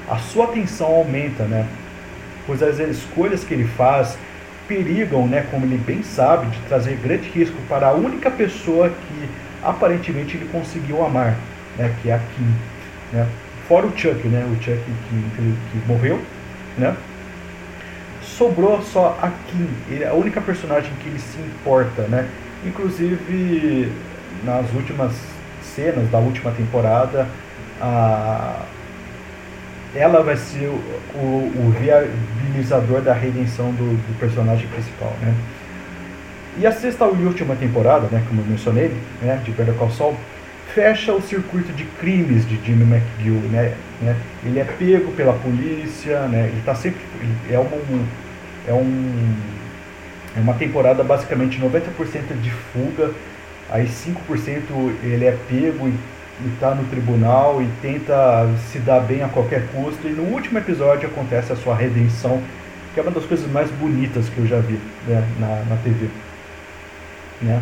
a 0.09 0.19
sua 0.19 0.45
atenção 0.45 0.87
aumenta, 0.87 1.45
né? 1.45 1.67
Pois 2.47 2.63
as 2.63 2.79
escolhas 2.79 3.43
que 3.43 3.55
ele 3.55 3.65
faz 3.65 4.19
perigam, 4.69 5.27
né, 5.27 5.47
como 5.51 5.65
ele 5.65 5.79
bem 5.79 6.03
sabe, 6.03 6.47
de 6.49 6.59
trazer 6.69 6.97
grande 6.97 7.29
risco 7.31 7.57
para 7.69 7.89
a 7.89 7.93
única 7.93 8.31
pessoa 8.31 8.89
que 8.91 9.29
aparentemente 9.63 10.37
ele 10.37 10.49
conseguiu 10.51 11.05
amar, 11.05 11.37
né, 11.79 11.95
que 12.03 12.11
é 12.11 12.15
a 12.15 12.19
Kim, 12.19 12.55
né? 13.13 13.27
Fora 13.69 13.87
o 13.87 13.97
Chuck, 13.97 14.27
né, 14.29 14.45
o 14.45 14.55
Chuck 14.63 14.79
que, 14.79 15.55
que 15.73 15.89
morreu, 15.89 16.21
né? 16.77 16.95
Sobrou 18.27 18.83
só 18.83 19.19
a 19.23 19.31
Kim, 19.49 19.69
é 19.91 20.09
a 20.09 20.13
única 20.13 20.41
personagem 20.41 20.93
que 21.03 21.09
ele 21.09 21.19
se 21.19 21.39
importa, 21.39 22.03
né? 22.03 22.29
Inclusive 22.65 23.91
nas 24.45 24.71
últimas 24.75 25.13
cenas 25.63 26.11
da 26.11 26.19
última 26.19 26.51
temporada, 26.51 27.27
a 27.81 28.67
ela 29.95 30.23
vai 30.23 30.37
ser 30.37 30.67
o, 30.67 30.75
o, 31.15 31.69
o 31.69 31.75
viabilizador 31.79 33.01
da 33.01 33.15
redenção 33.15 33.73
do, 33.73 33.97
do, 33.97 34.19
personagem 34.19 34.69
principal, 34.69 35.13
né? 35.23 35.35
E 36.59 36.67
a 36.67 36.73
sexta 36.73 37.05
e 37.05 37.25
última 37.25 37.55
temporada, 37.55 38.07
né, 38.11 38.23
como 38.29 38.41
eu 38.41 38.47
mencionei, 38.47 38.91
né, 39.21 39.41
de 39.45 39.51
Better 39.51 39.75
Call 39.75 39.91
Saul, 39.91 40.17
fecha 40.77 41.15
o 41.15 41.23
circuito 41.23 41.73
de 41.73 41.85
crimes 41.99 42.47
de 42.47 42.61
Jimmy 42.63 42.85
McGill, 42.85 43.41
né, 43.51 43.75
né? 44.03 44.15
Ele 44.45 44.61
é 44.61 44.65
pego 44.65 45.11
pela 45.13 45.33
polícia, 45.33 46.21
né? 46.29 46.51
Ele 46.53 46.63
tá 46.67 46.75
sempre 46.75 47.01
é 47.51 47.59
um 47.59 48.07
é 48.69 48.75
um 48.75 49.35
é 50.37 50.41
uma 50.41 50.53
temporada 50.53 51.03
basicamente 51.03 51.59
90% 51.59 52.39
de 52.43 52.51
fuga, 52.51 53.11
aí 53.71 53.87
5% 53.87 54.93
ele 55.03 55.25
é 55.25 55.35
pego 55.49 55.89
e 55.89 55.95
e 56.45 56.49
está 56.53 56.75
no 56.75 56.85
tribunal 56.85 57.63
e 57.63 57.69
tenta 57.81 58.47
se 58.71 58.79
dar 58.79 59.01
bem 59.01 59.23
a 59.23 59.29
qualquer 59.29 59.67
custo. 59.69 60.07
E 60.07 60.11
no 60.11 60.25
último 60.25 60.59
episódio 60.59 61.09
acontece 61.09 61.53
a 61.53 61.57
sua 61.57 61.75
redenção, 61.75 62.43
que 62.93 63.01
é 63.01 63.03
uma 63.03 63.13
das 63.13 63.25
coisas 63.25 63.51
mais 63.51 63.71
bonitas 63.71 64.29
que 64.29 64.39
eu 64.39 64.47
já 64.47 64.59
vi 64.61 64.79
né, 65.07 65.27
na, 65.39 65.65
na 65.69 65.77
TV. 65.83 66.09
Né? 67.41 67.61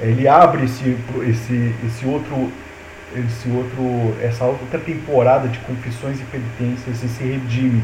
Ele 0.00 0.26
abre 0.26 0.64
esse, 0.64 0.96
esse, 1.28 1.74
esse 1.86 2.06
outro 2.06 2.50
esse 3.14 3.48
outro 3.48 4.14
essa 4.22 4.44
outra 4.44 4.78
temporada 4.78 5.48
de 5.48 5.58
confissões 5.60 6.20
e 6.20 6.24
penitências 6.24 7.02
e 7.02 7.08
se 7.08 7.24
redime 7.24 7.82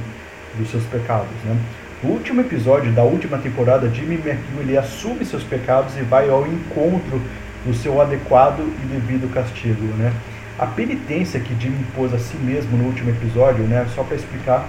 dos 0.57 0.71
seus 0.71 0.85
pecados, 0.85 1.29
né? 1.45 1.57
No 2.03 2.11
último 2.11 2.41
episódio 2.41 2.93
da 2.93 3.03
última 3.03 3.39
temporada, 3.39 3.89
Jimmy 3.89 4.15
McGill 4.15 4.61
ele 4.61 4.77
assume 4.77 5.25
seus 5.25 5.43
pecados 5.43 5.97
e 5.97 6.03
vai 6.03 6.29
ao 6.29 6.47
encontro 6.47 7.21
do 7.65 7.75
seu 7.75 8.01
adequado 8.01 8.61
e 8.61 8.87
devido 8.87 9.33
castigo, 9.33 9.83
né? 9.97 10.13
A 10.59 10.67
penitência 10.67 11.41
que 11.41 11.55
Jimmy 11.61 11.81
impôs 11.81 12.15
a 12.15 12.19
si 12.19 12.37
mesmo 12.37 12.77
no 12.77 12.85
último 12.85 13.11
episódio, 13.11 13.65
né? 13.65 13.87
Só 13.95 14.05
para 14.05 14.17
explicar, 14.17 14.69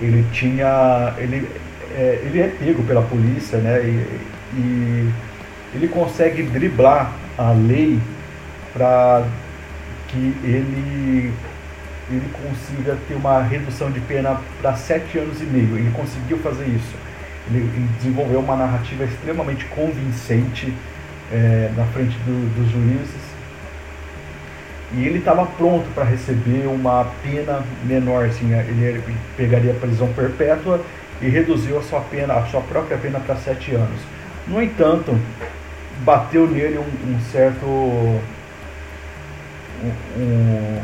ele 0.00 0.26
tinha, 0.32 1.14
ele, 1.18 1.48
é, 1.94 2.22
ele 2.24 2.40
é 2.40 2.48
pego 2.48 2.82
pela 2.82 3.02
polícia, 3.02 3.58
né? 3.58 3.80
E, 3.84 4.20
e 4.56 5.10
ele 5.74 5.88
consegue 5.88 6.42
driblar 6.42 7.12
a 7.38 7.52
lei 7.52 8.00
para 8.72 9.24
que 10.08 10.34
ele 10.42 11.32
ele 12.10 12.28
consiga 12.32 12.98
ter 13.06 13.14
uma 13.14 13.40
redução 13.40 13.88
de 13.88 14.00
pena 14.00 14.40
para 14.60 14.74
sete 14.74 15.16
anos 15.16 15.40
e 15.40 15.44
meio. 15.44 15.78
Ele 15.78 15.92
conseguiu 15.92 16.38
fazer 16.38 16.66
isso. 16.66 16.96
Ele 17.48 17.88
desenvolveu 17.98 18.40
uma 18.40 18.56
narrativa 18.56 19.04
extremamente 19.04 19.64
convincente 19.66 20.74
é, 21.32 21.70
na 21.76 21.84
frente 21.86 22.16
do, 22.26 22.54
dos 22.56 22.68
juízes 22.72 23.30
e 24.92 25.06
ele 25.06 25.18
estava 25.18 25.46
pronto 25.46 25.86
para 25.94 26.02
receber 26.04 26.66
uma 26.66 27.06
pena 27.22 27.62
menor, 27.84 28.24
assim, 28.24 28.52
ele 28.52 29.02
pegaria 29.36 29.72
prisão 29.74 30.12
perpétua 30.12 30.80
e 31.22 31.28
reduziu 31.28 31.78
a 31.78 31.82
sua 31.82 32.00
pena, 32.00 32.34
a 32.34 32.46
sua 32.46 32.60
própria 32.60 32.96
pena 32.96 33.20
para 33.20 33.36
sete 33.36 33.72
anos. 33.72 34.00
No 34.48 34.60
entanto, 34.60 35.16
bateu 36.04 36.46
nele 36.46 36.78
um, 36.78 37.14
um 37.14 37.20
certo 37.32 37.66
um, 40.16 40.80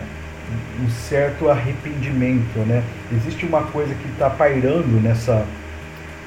um, 0.85 0.91
certo 0.91 1.49
arrependimento, 1.49 2.59
né? 2.61 2.83
Existe 3.13 3.45
uma 3.45 3.63
coisa 3.63 3.95
que 3.95 4.09
está 4.09 4.31
pairando 4.31 5.01
nessa 5.01 5.45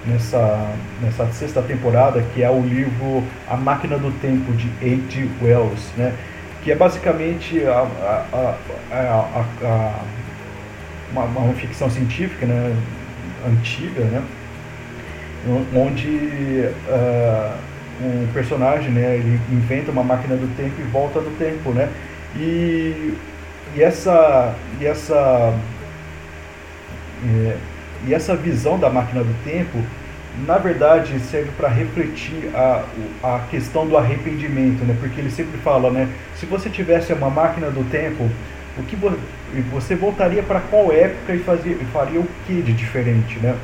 nessa, 0.05 0.75
nessa 1.01 1.27
sexta 1.31 1.61
temporada, 1.61 2.23
que 2.33 2.43
é 2.43 2.49
o 2.49 2.61
livro 2.61 3.23
A 3.47 3.57
Máquina 3.57 3.97
do 3.97 4.11
Tempo, 4.19 4.51
de 4.53 4.67
H.G. 4.81 5.29
Wells, 5.41 5.91
né? 5.97 6.13
que 6.63 6.71
é 6.71 6.75
basicamente 6.75 7.63
a, 7.65 7.87
a, 8.33 8.55
a, 8.91 9.99
uma, 11.11 11.23
uma, 11.23 11.53
ficção 11.53 11.89
científica 11.89 12.45
né? 12.45 12.75
antiga, 13.47 14.03
né? 14.05 14.23
onde 15.73 16.65
uh, 16.87 17.68
um 18.01 18.27
personagem 18.33 18.91
né? 18.91 19.15
ele 19.15 19.39
inventa 19.51 19.91
uma 19.91 20.03
máquina 20.03 20.35
do 20.35 20.47
tempo 20.55 20.79
e 20.79 20.83
volta 20.83 21.19
no 21.19 21.31
tempo. 21.31 21.71
Né? 21.71 21.89
E, 22.35 23.13
e 23.75 23.83
essa, 23.83 24.55
e 24.79 24.85
essa 24.85 25.53
é, 27.25 27.57
e 28.07 28.13
essa 28.13 28.35
visão 28.35 28.79
da 28.79 28.89
máquina 28.89 29.23
do 29.23 29.43
tempo, 29.43 29.77
na 30.45 30.57
verdade, 30.57 31.19
serve 31.19 31.49
para 31.57 31.67
refletir 31.67 32.49
a, 32.55 32.85
a 33.21 33.39
questão 33.49 33.85
do 33.85 33.97
arrependimento, 33.97 34.85
né? 34.85 34.95
Porque 34.99 35.19
ele 35.19 35.29
sempre 35.29 35.57
fala, 35.59 35.91
né? 35.91 36.07
Se 36.35 36.45
você 36.45 36.69
tivesse 36.69 37.11
uma 37.11 37.29
máquina 37.29 37.69
do 37.69 37.83
tempo, 37.89 38.29
o 38.77 38.83
que 38.83 38.95
você 39.69 39.95
voltaria 39.95 40.41
para 40.41 40.61
qual 40.61 40.93
época 40.93 41.35
e 41.35 41.39
fazia, 41.39 41.75
faria 41.91 42.21
o 42.21 42.27
que 42.47 42.61
de 42.61 42.71
diferente, 42.71 43.37
né? 43.39 43.55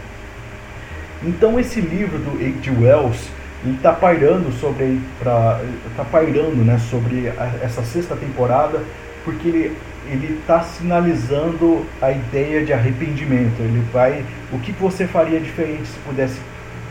Então 1.23 1.57
esse 1.59 1.79
livro 1.79 2.17
do 2.17 2.31
H.G. 2.31 2.71
Wells 2.71 3.29
está 3.71 3.91
pairando 3.91 4.51
sobre 4.53 4.99
para 5.19 5.61
tá 5.95 6.03
pairando, 6.03 6.63
né, 6.63 6.77
sobre 6.77 7.29
a, 7.29 7.59
essa 7.63 7.83
sexta 7.83 8.15
temporada, 8.15 8.83
porque 9.23 9.47
ele 9.47 9.77
ele 10.07 10.39
está 10.39 10.61
sinalizando 10.61 11.85
a 12.01 12.11
ideia 12.11 12.63
de 12.63 12.71
arrependimento. 12.71 13.59
Ele 13.59 13.83
vai, 13.91 14.23
o 14.51 14.59
que 14.59 14.71
você 14.73 15.07
faria 15.07 15.39
diferente 15.39 15.87
se 15.87 15.97
pudesse 15.99 16.39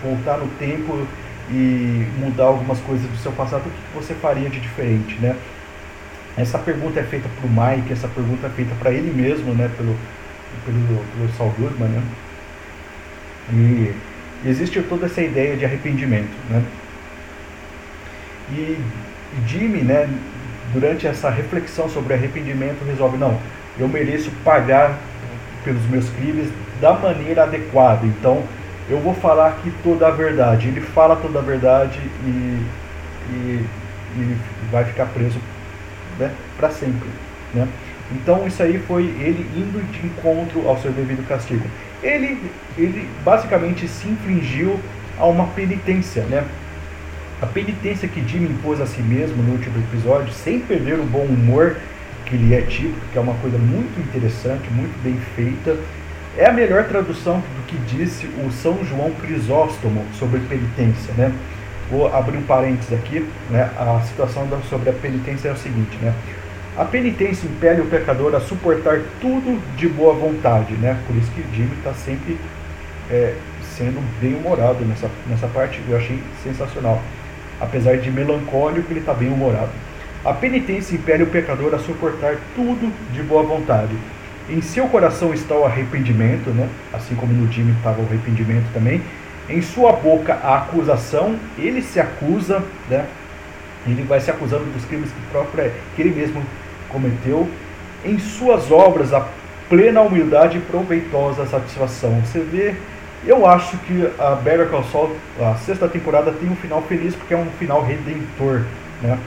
voltar 0.03 0.39
no 0.39 0.49
tempo 0.59 1.07
e 1.51 2.07
mudar 2.19 2.45
algumas 2.45 2.81
coisas 2.81 3.09
do 3.09 3.17
seu 3.19 3.33
passado? 3.33 3.63
O 3.67 3.71
que 3.71 3.95
você 3.95 4.15
faria 4.15 4.49
de 4.51 4.61
diferente, 4.61 5.17
né? 5.21 5.37
Essa 6.37 6.59
pergunta 6.59 6.99
é 6.99 7.05
feita 7.05 7.29
para 7.29 7.47
o 7.47 7.51
Mike, 7.51 7.93
essa 7.93 8.09
pergunta 8.09 8.49
é 8.49 8.51
feita 8.51 8.75
para 8.81 8.91
ele 8.91 9.13
mesmo, 9.13 9.55
né? 9.55 9.71
Pelo, 9.77 9.97
pelo, 10.65 11.05
pelo 11.17 11.33
Saul 11.37 11.55
Goodman, 11.57 11.89
né? 11.89 12.03
E 13.53 13.95
existe 14.45 14.81
toda 14.83 15.07
essa 15.07 15.23
ideia 15.23 15.57
de 15.57 15.65
arrependimento, 15.65 16.35
né? 16.51 16.63
E 18.51 18.79
Jimmy, 19.47 19.83
né? 19.83 20.09
durante 20.75 21.07
essa 21.07 21.31
reflexão 21.31 21.89
sobre 21.89 22.15
arrependimento, 22.15 22.85
resolve: 22.85 23.17
não, 23.17 23.39
eu 23.79 23.89
mereço 23.89 24.31
pagar 24.45 24.99
pelos 25.65 25.85
meus 25.87 26.09
crimes 26.11 26.49
da 26.81 26.93
maneira 26.93 27.45
adequada. 27.45 28.05
Então, 28.05 28.43
eu 28.91 28.99
vou 28.99 29.15
falar 29.15 29.49
aqui 29.49 29.73
toda 29.83 30.09
a 30.09 30.11
verdade. 30.11 30.69
Ele 30.69 30.81
fala 30.81 31.17
toda 31.17 31.39
a 31.39 31.43
verdade 31.43 31.99
e, 32.27 32.67
e, 33.31 33.67
e 34.17 34.37
vai 34.71 34.85
ficar 34.85 35.07
preso 35.07 35.39
né, 36.19 36.31
para 36.57 36.69
sempre. 36.71 37.09
Né? 37.55 37.67
Então, 38.13 38.47
isso 38.47 38.63
aí 38.63 38.79
foi 38.87 39.05
ele 39.05 39.49
indo 39.57 39.83
de 39.91 40.07
encontro 40.07 40.69
ao 40.69 40.79
seu 40.79 40.93
devido 40.93 41.27
castigo. 41.27 41.65
Ele, 42.05 42.39
ele 42.77 43.09
basicamente 43.25 43.89
se 43.89 44.07
infligiu 44.07 44.79
a 45.19 45.25
uma 45.25 45.47
penitência, 45.49 46.23
né? 46.25 46.45
A 47.41 47.47
penitência 47.47 48.07
que 48.07 48.27
Jimmy 48.27 48.47
impôs 48.47 48.81
a 48.81 48.87
si 48.87 49.03
mesmo 49.03 49.43
no 49.43 49.53
último 49.53 49.79
episódio, 49.79 50.33
sem 50.33 50.61
perder 50.61 51.01
o 51.01 51.05
bom 51.05 51.25
humor 51.25 51.77
que 52.27 52.37
lhe 52.37 52.55
é 52.55 52.61
típico, 52.61 53.01
que 53.13 53.19
é 53.19 53.21
uma 53.21 53.35
coisa 53.35 53.59
muito 53.59 53.99
interessante, 54.01 54.69
muito 54.71 55.03
bem 55.03 55.19
feita, 55.35 55.77
é 56.37 56.47
a 56.47 56.53
melhor 56.53 56.85
tradução 56.85 57.39
do 57.39 57.67
que 57.67 57.77
disse 57.97 58.27
o 58.27 58.51
São 58.51 58.85
João 58.85 59.11
Crisóstomo 59.13 60.05
sobre 60.19 60.41
penitência, 60.41 61.15
né? 61.15 61.33
Vou 61.91 62.13
abrir 62.13 62.39
um 62.39 62.43
parênteses 62.43 62.93
aqui, 62.93 63.27
né? 63.51 63.71
A 63.79 64.01
situação 64.07 64.49
sobre 64.69 64.91
a 64.91 64.93
penitência 64.93 65.49
é 65.49 65.53
o 65.53 65.57
seguinte, 65.57 65.97
né? 66.03 66.13
A 66.77 66.85
penitência 66.85 67.47
impele 67.47 67.83
o 67.83 67.87
pecador 67.87 68.35
a 68.35 68.41
suportar 68.41 69.01
tudo 69.21 69.63
de 69.77 69.89
boa 69.89 70.13
vontade, 70.15 70.75
né? 70.75 70.99
Por 71.07 71.15
isso 71.17 71.31
que 71.31 71.43
Jimmy 71.55 71.73
está 71.79 71.95
sempre 71.95 72.37
é, 73.11 73.35
sendo 73.77 74.03
bem 74.21 74.35
humorado 74.35 74.85
nessa, 74.85 75.09
nessa 75.29 75.47
parte, 75.47 75.81
eu 75.89 75.97
achei 75.97 76.21
sensacional 76.43 77.01
apesar 77.61 77.97
de 77.97 78.11
melancólico, 78.11 78.91
ele 78.91 79.01
está 79.01 79.13
bem 79.15 79.29
humorado. 79.29 79.71
A 80.25 80.33
penitência 80.33 80.95
impele 80.95 81.25
o 81.25 81.27
pecador 81.27 81.75
a 81.75 81.79
suportar 81.79 82.37
tudo 82.55 82.93
de 83.13 83.23
boa 83.23 83.43
vontade. 83.43 83.95
Em 84.49 84.61
seu 84.61 84.87
coração 84.89 85.33
está 85.33 85.55
o 85.55 85.65
arrependimento, 85.65 86.51
né? 86.51 86.69
assim 86.93 87.15
como 87.15 87.33
no 87.33 87.51
Jimmy 87.51 87.73
estava 87.73 88.01
o 88.01 88.07
arrependimento 88.07 88.67
também. 88.73 89.03
Em 89.49 89.61
sua 89.61 89.93
boca 89.93 90.35
a 90.43 90.57
acusação, 90.57 91.37
ele 91.59 91.83
se 91.83 92.01
acusa, 92.01 92.63
né? 92.89 93.07
ele 93.87 94.03
vai 94.03 94.21
se 94.21 94.31
acusando 94.31 94.65
dos 94.65 94.85
crimes 94.87 95.11
que, 95.11 95.31
próprio, 95.31 95.71
que 95.95 96.03
ele 96.03 96.15
mesmo 96.15 96.43
cometeu. 96.95 97.49
Em 98.05 98.19
suas 98.19 98.71
obras 98.71 99.13
a 99.13 99.27
plena 99.69 100.01
humildade 100.01 100.59
e 100.59 100.61
proveitosa 100.61 101.47
satisfação. 101.47 102.21
Você 102.21 102.41
vê, 102.41 102.75
eu 103.27 103.47
acho 103.47 103.77
que 103.79 104.09
a 104.19 104.37
Better 104.37 104.69
Call 104.69 104.85
Saul, 104.85 105.17
a 105.41 105.57
sexta 105.57 105.89
temporada, 105.89 106.31
tem 106.33 106.49
um 106.49 106.57
final 106.57 106.81
feliz 106.83 107.15
porque 107.15 107.35
é 107.35 107.37
um 107.37 107.51
final 107.59 107.85
redentor, 107.85 108.63
né? 109.03 109.19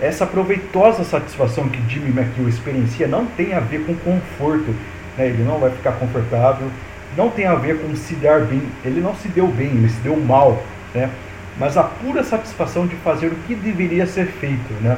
Essa 0.00 0.24
proveitosa 0.24 1.02
satisfação 1.02 1.68
que 1.68 1.82
Jimmy 1.92 2.10
McGill 2.10 2.48
experiencia 2.48 3.08
não 3.08 3.26
tem 3.26 3.52
a 3.52 3.58
ver 3.58 3.84
com 3.84 3.96
conforto, 3.96 4.72
né? 5.16 5.26
ele 5.26 5.42
não 5.42 5.58
vai 5.58 5.70
ficar 5.70 5.92
confortável, 5.92 6.68
não 7.16 7.30
tem 7.30 7.46
a 7.46 7.56
ver 7.56 7.80
com 7.80 7.96
se 7.96 8.14
dar 8.14 8.42
bem, 8.42 8.62
ele 8.84 9.00
não 9.00 9.16
se 9.16 9.26
deu 9.26 9.48
bem, 9.48 9.66
ele 9.66 9.88
se 9.88 10.00
deu 10.00 10.16
mal, 10.16 10.62
né? 10.94 11.10
mas 11.58 11.76
a 11.76 11.82
pura 11.82 12.22
satisfação 12.22 12.86
de 12.86 12.94
fazer 12.96 13.26
o 13.26 13.34
que 13.48 13.56
deveria 13.56 14.06
ser 14.06 14.26
feito. 14.26 14.72
Né? 14.80 14.96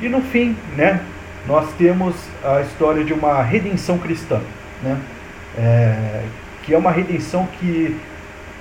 E 0.00 0.08
no 0.08 0.20
fim, 0.20 0.56
né, 0.76 1.00
nós 1.46 1.72
temos 1.78 2.14
a 2.44 2.60
história 2.60 3.04
de 3.04 3.12
uma 3.12 3.42
redenção 3.42 3.98
cristã, 3.98 4.40
né? 4.82 4.98
É, 5.58 6.22
que 6.62 6.74
é 6.74 6.78
uma 6.78 6.90
redenção 6.90 7.46
que, 7.58 7.96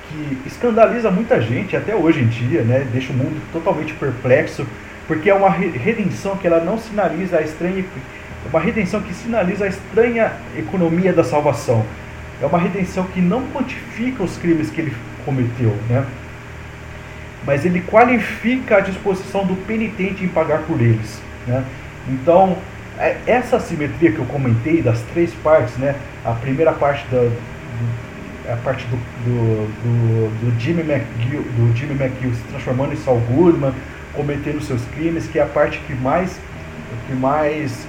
que 0.08 0.38
escandaliza 0.46 1.12
muita 1.12 1.42
gente 1.42 1.76
até 1.76 1.96
hoje 1.96 2.22
em 2.22 2.28
dia, 2.28 2.62
né? 2.62 2.88
deixa 2.94 3.12
o 3.12 3.16
mundo 3.16 3.42
totalmente 3.52 3.94
perplexo 3.94 4.66
porque 5.08 5.30
é 5.30 5.34
uma 5.34 5.50
redenção 5.50 6.38
que 6.38 6.48
ela 6.48 6.64
não 6.64 6.78
sinaliza 6.78 7.38
a 7.38 7.42
estranha 7.42 7.84
uma 8.50 8.60
redenção 8.60 9.02
que 9.02 9.14
sinaliza 9.14 9.66
a 9.66 9.68
estranha 9.68 10.32
economia 10.56 11.12
da 11.12 11.24
salvação. 11.24 11.84
É 12.42 12.46
uma 12.46 12.60
redenção 12.60 13.06
que 13.06 13.20
não 13.20 13.48
quantifica 13.48 14.24
os 14.24 14.38
crimes 14.38 14.70
que 14.70 14.82
ele 14.82 14.94
cometeu, 15.26 15.76
né? 15.90 16.06
Mas 17.46 17.66
ele 17.66 17.82
qualifica 17.82 18.78
a 18.78 18.80
disposição 18.80 19.46
do 19.46 19.56
penitente 19.66 20.24
em 20.24 20.28
pagar 20.28 20.60
por 20.64 20.82
eles, 20.82 21.22
né? 21.46 21.64
Então, 22.08 22.58
é, 22.98 23.18
essa 23.28 23.60
simetria 23.60 24.12
que 24.12 24.20
eu 24.20 24.26
comentei 24.26 24.82
das 24.82 25.02
três 25.14 25.34
partes, 25.44 25.76
né? 25.78 25.96
A 26.24 26.32
primeira 26.32 26.72
parte 26.72 27.06
da 27.12 27.30
do, 27.76 28.52
a 28.52 28.56
parte 28.58 28.86
do, 28.88 28.96
do, 28.96 29.68
do, 29.84 30.52
do 30.52 30.60
Jimmy 30.60 30.82
McGill, 30.82 31.42
do 31.42 31.76
Jimmy 31.76 31.94
McGill 31.94 32.34
se 32.34 32.42
transformando 32.44 32.94
em 32.94 32.98
Saul 32.98 33.20
Goodman, 33.22 33.74
cometendo 34.14 34.62
seus 34.62 34.84
crimes, 34.86 35.28
que 35.28 35.40
é 35.40 35.44
a 35.44 35.48
parte 35.48 35.80
que 35.80 35.94
mais, 35.94 36.40
que 37.08 37.14
mais, 37.14 37.88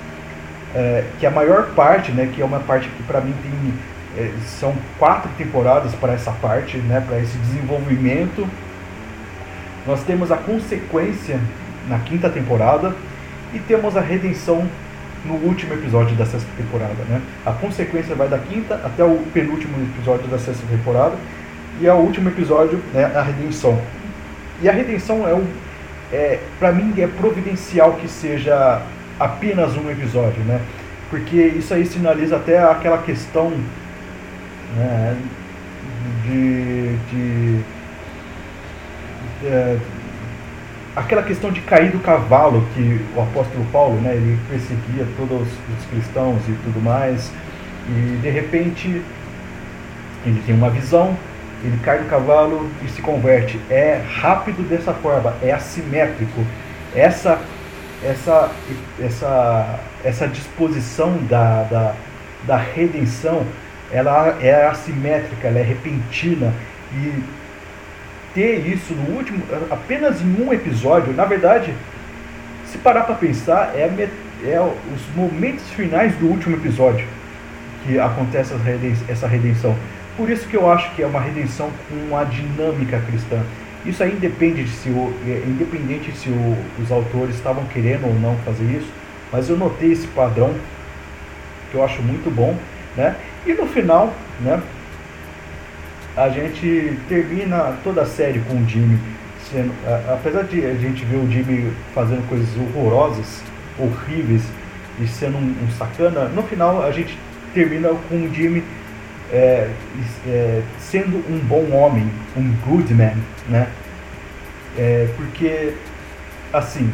é, 0.75 1.05
que 1.19 1.27
é 1.27 1.29
a 1.29 1.33
maior 1.33 1.71
parte, 1.75 2.11
né, 2.13 2.31
que 2.35 2.41
é 2.41 2.45
uma 2.45 2.61
parte 2.61 2.89
que 2.89 3.03
para 3.05 3.21
mim 3.21 3.35
tem, 3.43 4.25
é, 4.25 4.31
são 4.47 4.75
quatro 4.99 5.31
temporadas 5.37 5.95
para 5.95 6.13
essa 6.13 6.33
parte, 6.33 6.79
né, 6.79 7.03
para 7.07 7.19
esse 7.21 7.37
desenvolvimento. 7.39 8.47
Nós 9.87 10.03
temos 10.03 10.33
a 10.33 10.37
consequência 10.37 11.39
na 11.89 11.99
quinta 12.01 12.29
temporada 12.29 12.95
e 13.55 13.59
temos 13.61 13.97
a 13.97 14.01
redenção 14.01 14.67
no 15.25 15.35
último 15.35 15.75
episódio 15.75 16.17
da 16.17 16.27
sexta 16.27 16.49
temporada, 16.57 17.05
né? 17.09 17.21
A 17.45 17.53
consequência 17.53 18.15
vai 18.15 18.29
da 18.29 18.39
quinta 18.39 18.75
até 18.85 19.05
o 19.05 19.19
penúltimo 19.33 19.77
episódio 19.95 20.27
da 20.29 20.39
sexta 20.39 20.65
temporada 20.67 21.15
e 21.81 21.89
o 21.89 21.95
último 21.95 22.29
episódio, 22.29 22.81
né, 22.93 23.05
a 23.05 23.23
redenção. 23.23 23.81
E 24.63 24.69
a 24.69 24.73
redenção 24.73 25.29
é 25.29 25.35
um 25.35 25.47
é, 26.13 26.39
para 26.59 26.73
mim 26.73 26.95
é 26.99 27.07
providencial 27.07 27.95
que 27.95 28.09
seja 28.09 28.81
apenas 29.19 29.77
um 29.77 29.91
episódio, 29.91 30.43
né? 30.45 30.61
Porque 31.11 31.37
isso 31.37 31.73
aí 31.75 31.85
sinaliza 31.85 32.37
até 32.37 32.59
aquela 32.59 32.99
questão 32.99 33.53
né, 34.77 35.17
de, 36.25 36.97
de 37.11 37.61
é, 39.45 39.79
aquela 40.95 41.23
questão 41.23 41.51
de 41.51 41.61
cair 41.61 41.91
do 41.91 41.99
cavalo 41.99 42.67
que 42.75 43.01
o 43.15 43.21
apóstolo 43.21 43.65
Paulo, 43.73 44.01
né, 44.01 44.15
ele 44.15 44.39
perseguia 44.49 45.07
todos 45.17 45.43
os 45.43 45.85
cristãos 45.91 46.41
e 46.49 46.53
tudo 46.65 46.83
mais, 46.83 47.33
e 47.89 48.19
de 48.21 48.31
repente 48.31 49.03
ele 50.25 50.43
tem 50.45 50.55
uma 50.55 50.71
visão 50.71 51.17
ele 51.63 51.79
cai 51.83 51.99
do 51.99 52.09
cavalo 52.09 52.71
e 52.85 52.89
se 52.89 53.01
converte. 53.01 53.59
É 53.71 54.03
rápido 54.09 54.67
dessa 54.69 54.93
forma, 54.93 55.35
é 55.43 55.53
assimétrico. 55.53 56.45
Essa 56.95 57.41
essa 58.05 58.51
essa 59.01 59.81
essa 60.05 60.29
disposição 60.29 61.17
da, 61.29 61.63
da, 61.65 61.95
da 62.45 62.57
redenção, 62.57 63.45
ela 63.91 64.39
é 64.41 64.67
assimétrica, 64.67 65.49
ela 65.49 65.59
é 65.59 65.63
repentina 65.63 66.53
e 66.93 67.23
ter 68.37 68.69
isso 68.69 68.93
no 68.93 69.17
último 69.17 69.43
apenas 69.71 70.21
em 70.21 70.43
um 70.43 70.53
episódio, 70.53 71.15
na 71.15 71.25
verdade, 71.25 71.73
se 72.67 72.77
parar 72.77 73.05
para 73.05 73.15
pensar, 73.15 73.73
é, 73.75 74.11
é 74.45 74.61
os 74.61 75.17
momentos 75.17 75.65
finais 75.71 76.15
do 76.17 76.27
último 76.27 76.55
episódio 76.55 77.07
que 77.87 77.99
acontece 77.99 78.53
essa 79.09 79.27
redenção. 79.27 79.75
Por 80.19 80.29
isso 80.29 80.47
que 80.47 80.55
eu 80.55 80.71
acho 80.71 80.95
que 80.95 81.03
é 81.03 81.07
uma 81.07 81.21
redenção 81.21 81.71
com 81.89 81.95
uma 82.09 82.25
dinâmica 82.25 83.01
cristã. 83.09 83.43
Isso 83.87 84.03
aí 84.03 84.13
independe 84.13 84.65
de 84.65 84.71
se 84.71 84.91
o, 84.91 85.15
é, 85.27 85.43
independente 85.47 86.13
se 86.15 86.29
o, 86.29 86.57
os 86.83 86.93
autores 86.93 87.37
estavam 87.37 87.65
querendo 87.67 88.07
ou 88.07 88.15
não 88.15 88.37
fazer 88.45 88.65
isso, 88.65 88.93
mas 89.33 89.49
eu 89.49 89.57
notei 89.57 89.93
esse 89.93 90.07
padrão 90.09 90.55
que 91.71 91.77
eu 91.77 91.83
acho 91.83 92.03
muito 92.03 92.31
bom, 92.31 92.55
né? 92.97 93.17
E 93.47 93.55
no 93.55 93.67
final, 93.67 94.13
né? 94.41 94.61
A 96.17 96.29
gente 96.31 96.99
termina 97.09 97.77
toda 97.85 98.03
a 98.03 98.07
série 98.07 98.41
com 98.41 98.55
o 98.55 98.69
Jimmy 98.69 98.99
sendo, 99.51 99.73
apesar 100.13 100.45
de 100.45 100.65
a 100.65 100.75
gente 100.75 101.05
ver 101.05 101.17
o 101.17 101.31
Jimmy 101.31 101.73
fazendo 101.95 102.27
coisas 102.29 102.49
horrorosas, 102.57 103.43
horríveis 103.79 104.43
e 105.01 105.07
sendo 105.07 105.37
um, 105.37 105.55
um 105.63 105.71
sacana, 105.79 106.29
no 106.29 106.43
final 106.43 106.83
a 106.83 106.91
gente 106.91 107.19
termina 107.53 107.91
com 108.09 108.17
o 108.17 108.35
Jimmy 108.35 108.65
é, 109.33 109.71
é, 110.27 110.63
sendo 110.79 111.17
um 111.31 111.39
bom 111.39 111.71
homem, 111.73 112.11
um 112.37 112.53
good 112.67 112.93
man, 112.95 113.15
né? 113.49 113.69
É, 114.79 115.09
porque, 115.17 115.75
assim, 116.53 116.91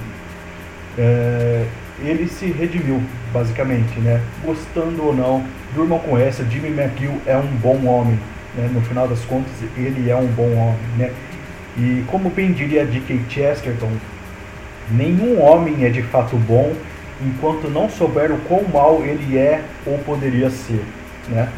é, 0.98 1.66
ele 2.04 2.28
se 2.28 2.46
redimiu, 2.46 3.02
basicamente, 3.32 3.98
né? 4.00 4.20
Gostando 4.44 5.04
ou 5.04 5.14
não, 5.14 5.44
durmam 5.74 5.98
com 5.98 6.16
essa, 6.18 6.44
Jimmy 6.44 6.68
McGill 6.68 7.20
é 7.26 7.36
um 7.36 7.46
bom 7.56 7.84
homem, 7.86 8.18
né? 8.54 8.70
No 8.72 8.80
final 8.82 9.08
das 9.08 9.20
contas, 9.24 9.52
ele 9.76 10.10
é 10.10 10.16
um 10.16 10.26
bom 10.26 10.52
homem, 10.54 10.80
né? 10.98 11.12
E 11.76 12.04
como 12.08 12.28
bem 12.30 12.52
diria 12.52 12.84
D.K. 12.84 13.20
Chesterton, 13.28 13.90
nenhum 14.90 15.40
homem 15.40 15.84
é 15.84 15.88
de 15.88 16.02
fato 16.02 16.36
bom 16.36 16.72
enquanto 17.24 17.70
não 17.70 17.88
souber 17.88 18.30
o 18.30 18.38
quão 18.40 18.64
mal 18.64 19.02
ele 19.04 19.38
é 19.38 19.62
ou 19.86 19.98
poderia 19.98 20.50
ser, 20.50 20.84
né? 21.28 21.48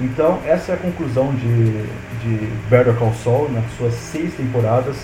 Então, 0.00 0.40
essa 0.46 0.72
é 0.72 0.74
a 0.74 0.78
conclusão 0.78 1.34
de, 1.34 1.72
de 2.20 2.46
Better 2.68 2.94
Call 2.94 3.14
Saul 3.14 3.50
nas 3.50 3.64
suas 3.78 3.94
seis 3.94 4.34
temporadas. 4.34 4.96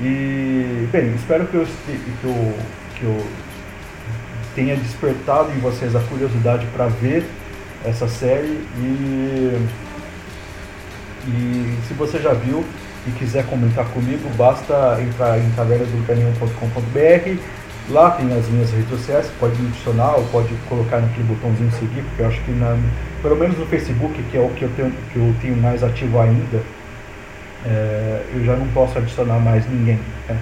E, 0.00 0.88
bem, 0.92 1.12
espero 1.14 1.46
que 1.46 1.56
eu, 1.56 1.66
que 1.66 2.24
eu, 2.24 2.54
que 2.94 3.02
eu 3.02 3.26
tenha 4.54 4.76
despertado 4.76 5.50
em 5.50 5.58
vocês 5.58 5.96
a 5.96 6.00
curiosidade 6.00 6.66
para 6.66 6.86
ver 6.86 7.24
essa 7.84 8.06
série. 8.06 8.60
E, 8.78 9.58
e 11.26 11.78
se 11.86 11.94
você 11.94 12.18
já 12.18 12.32
viu 12.32 12.64
e 13.06 13.10
quiser 13.12 13.46
comentar 13.46 13.84
comigo, 13.86 14.28
basta 14.36 14.98
entrar 15.00 15.38
em 15.38 15.48
tavernadocaninho.com.br 15.50 17.62
Lá 17.90 18.12
tem 18.12 18.32
as 18.32 18.48
minhas 18.48 18.70
redes 18.70 18.88
sociais, 18.88 19.30
pode 19.40 19.60
me 19.60 19.68
adicionar 19.68 20.14
ou 20.14 20.24
pode 20.26 20.54
colocar 20.68 21.00
naquele 21.00 21.24
botãozinho 21.24 21.70
seguir, 21.72 22.02
porque 22.02 22.22
eu 22.22 22.28
acho 22.28 22.40
que 22.42 22.52
na, 22.52 22.78
pelo 23.20 23.36
menos 23.36 23.58
no 23.58 23.66
Facebook, 23.66 24.22
que 24.30 24.36
é 24.36 24.40
o 24.40 24.48
que 24.50 24.62
eu 24.62 24.70
tenho, 24.76 24.92
que 25.12 25.16
eu 25.16 25.34
tenho 25.40 25.56
mais 25.56 25.82
ativo 25.82 26.20
ainda, 26.20 26.62
é, 27.66 28.22
eu 28.34 28.44
já 28.44 28.54
não 28.54 28.68
posso 28.68 28.98
adicionar 28.98 29.40
mais 29.40 29.68
ninguém. 29.68 29.98
Né? 30.28 30.38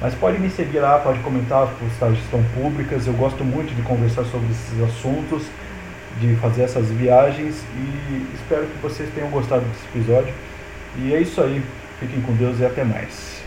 Mas 0.00 0.14
pode 0.14 0.38
me 0.38 0.48
seguir 0.48 0.78
lá, 0.78 0.98
pode 0.98 1.18
comentar, 1.20 1.64
as 1.64 1.70
postagens 1.70 2.24
estão 2.24 2.42
públicas. 2.54 3.06
Eu 3.06 3.14
gosto 3.14 3.44
muito 3.44 3.74
de 3.74 3.82
conversar 3.82 4.24
sobre 4.24 4.48
esses 4.50 4.82
assuntos, 4.82 5.42
de 6.20 6.34
fazer 6.36 6.62
essas 6.62 6.88
viagens 6.88 7.62
e 7.76 8.26
espero 8.34 8.66
que 8.66 8.78
vocês 8.82 9.08
tenham 9.14 9.30
gostado 9.30 9.64
desse 9.64 9.84
episódio. 9.94 10.34
E 10.98 11.14
é 11.14 11.20
isso 11.20 11.40
aí. 11.40 11.62
Fiquem 12.00 12.20
com 12.20 12.32
Deus 12.34 12.60
e 12.60 12.64
até 12.64 12.84
mais. 12.84 13.37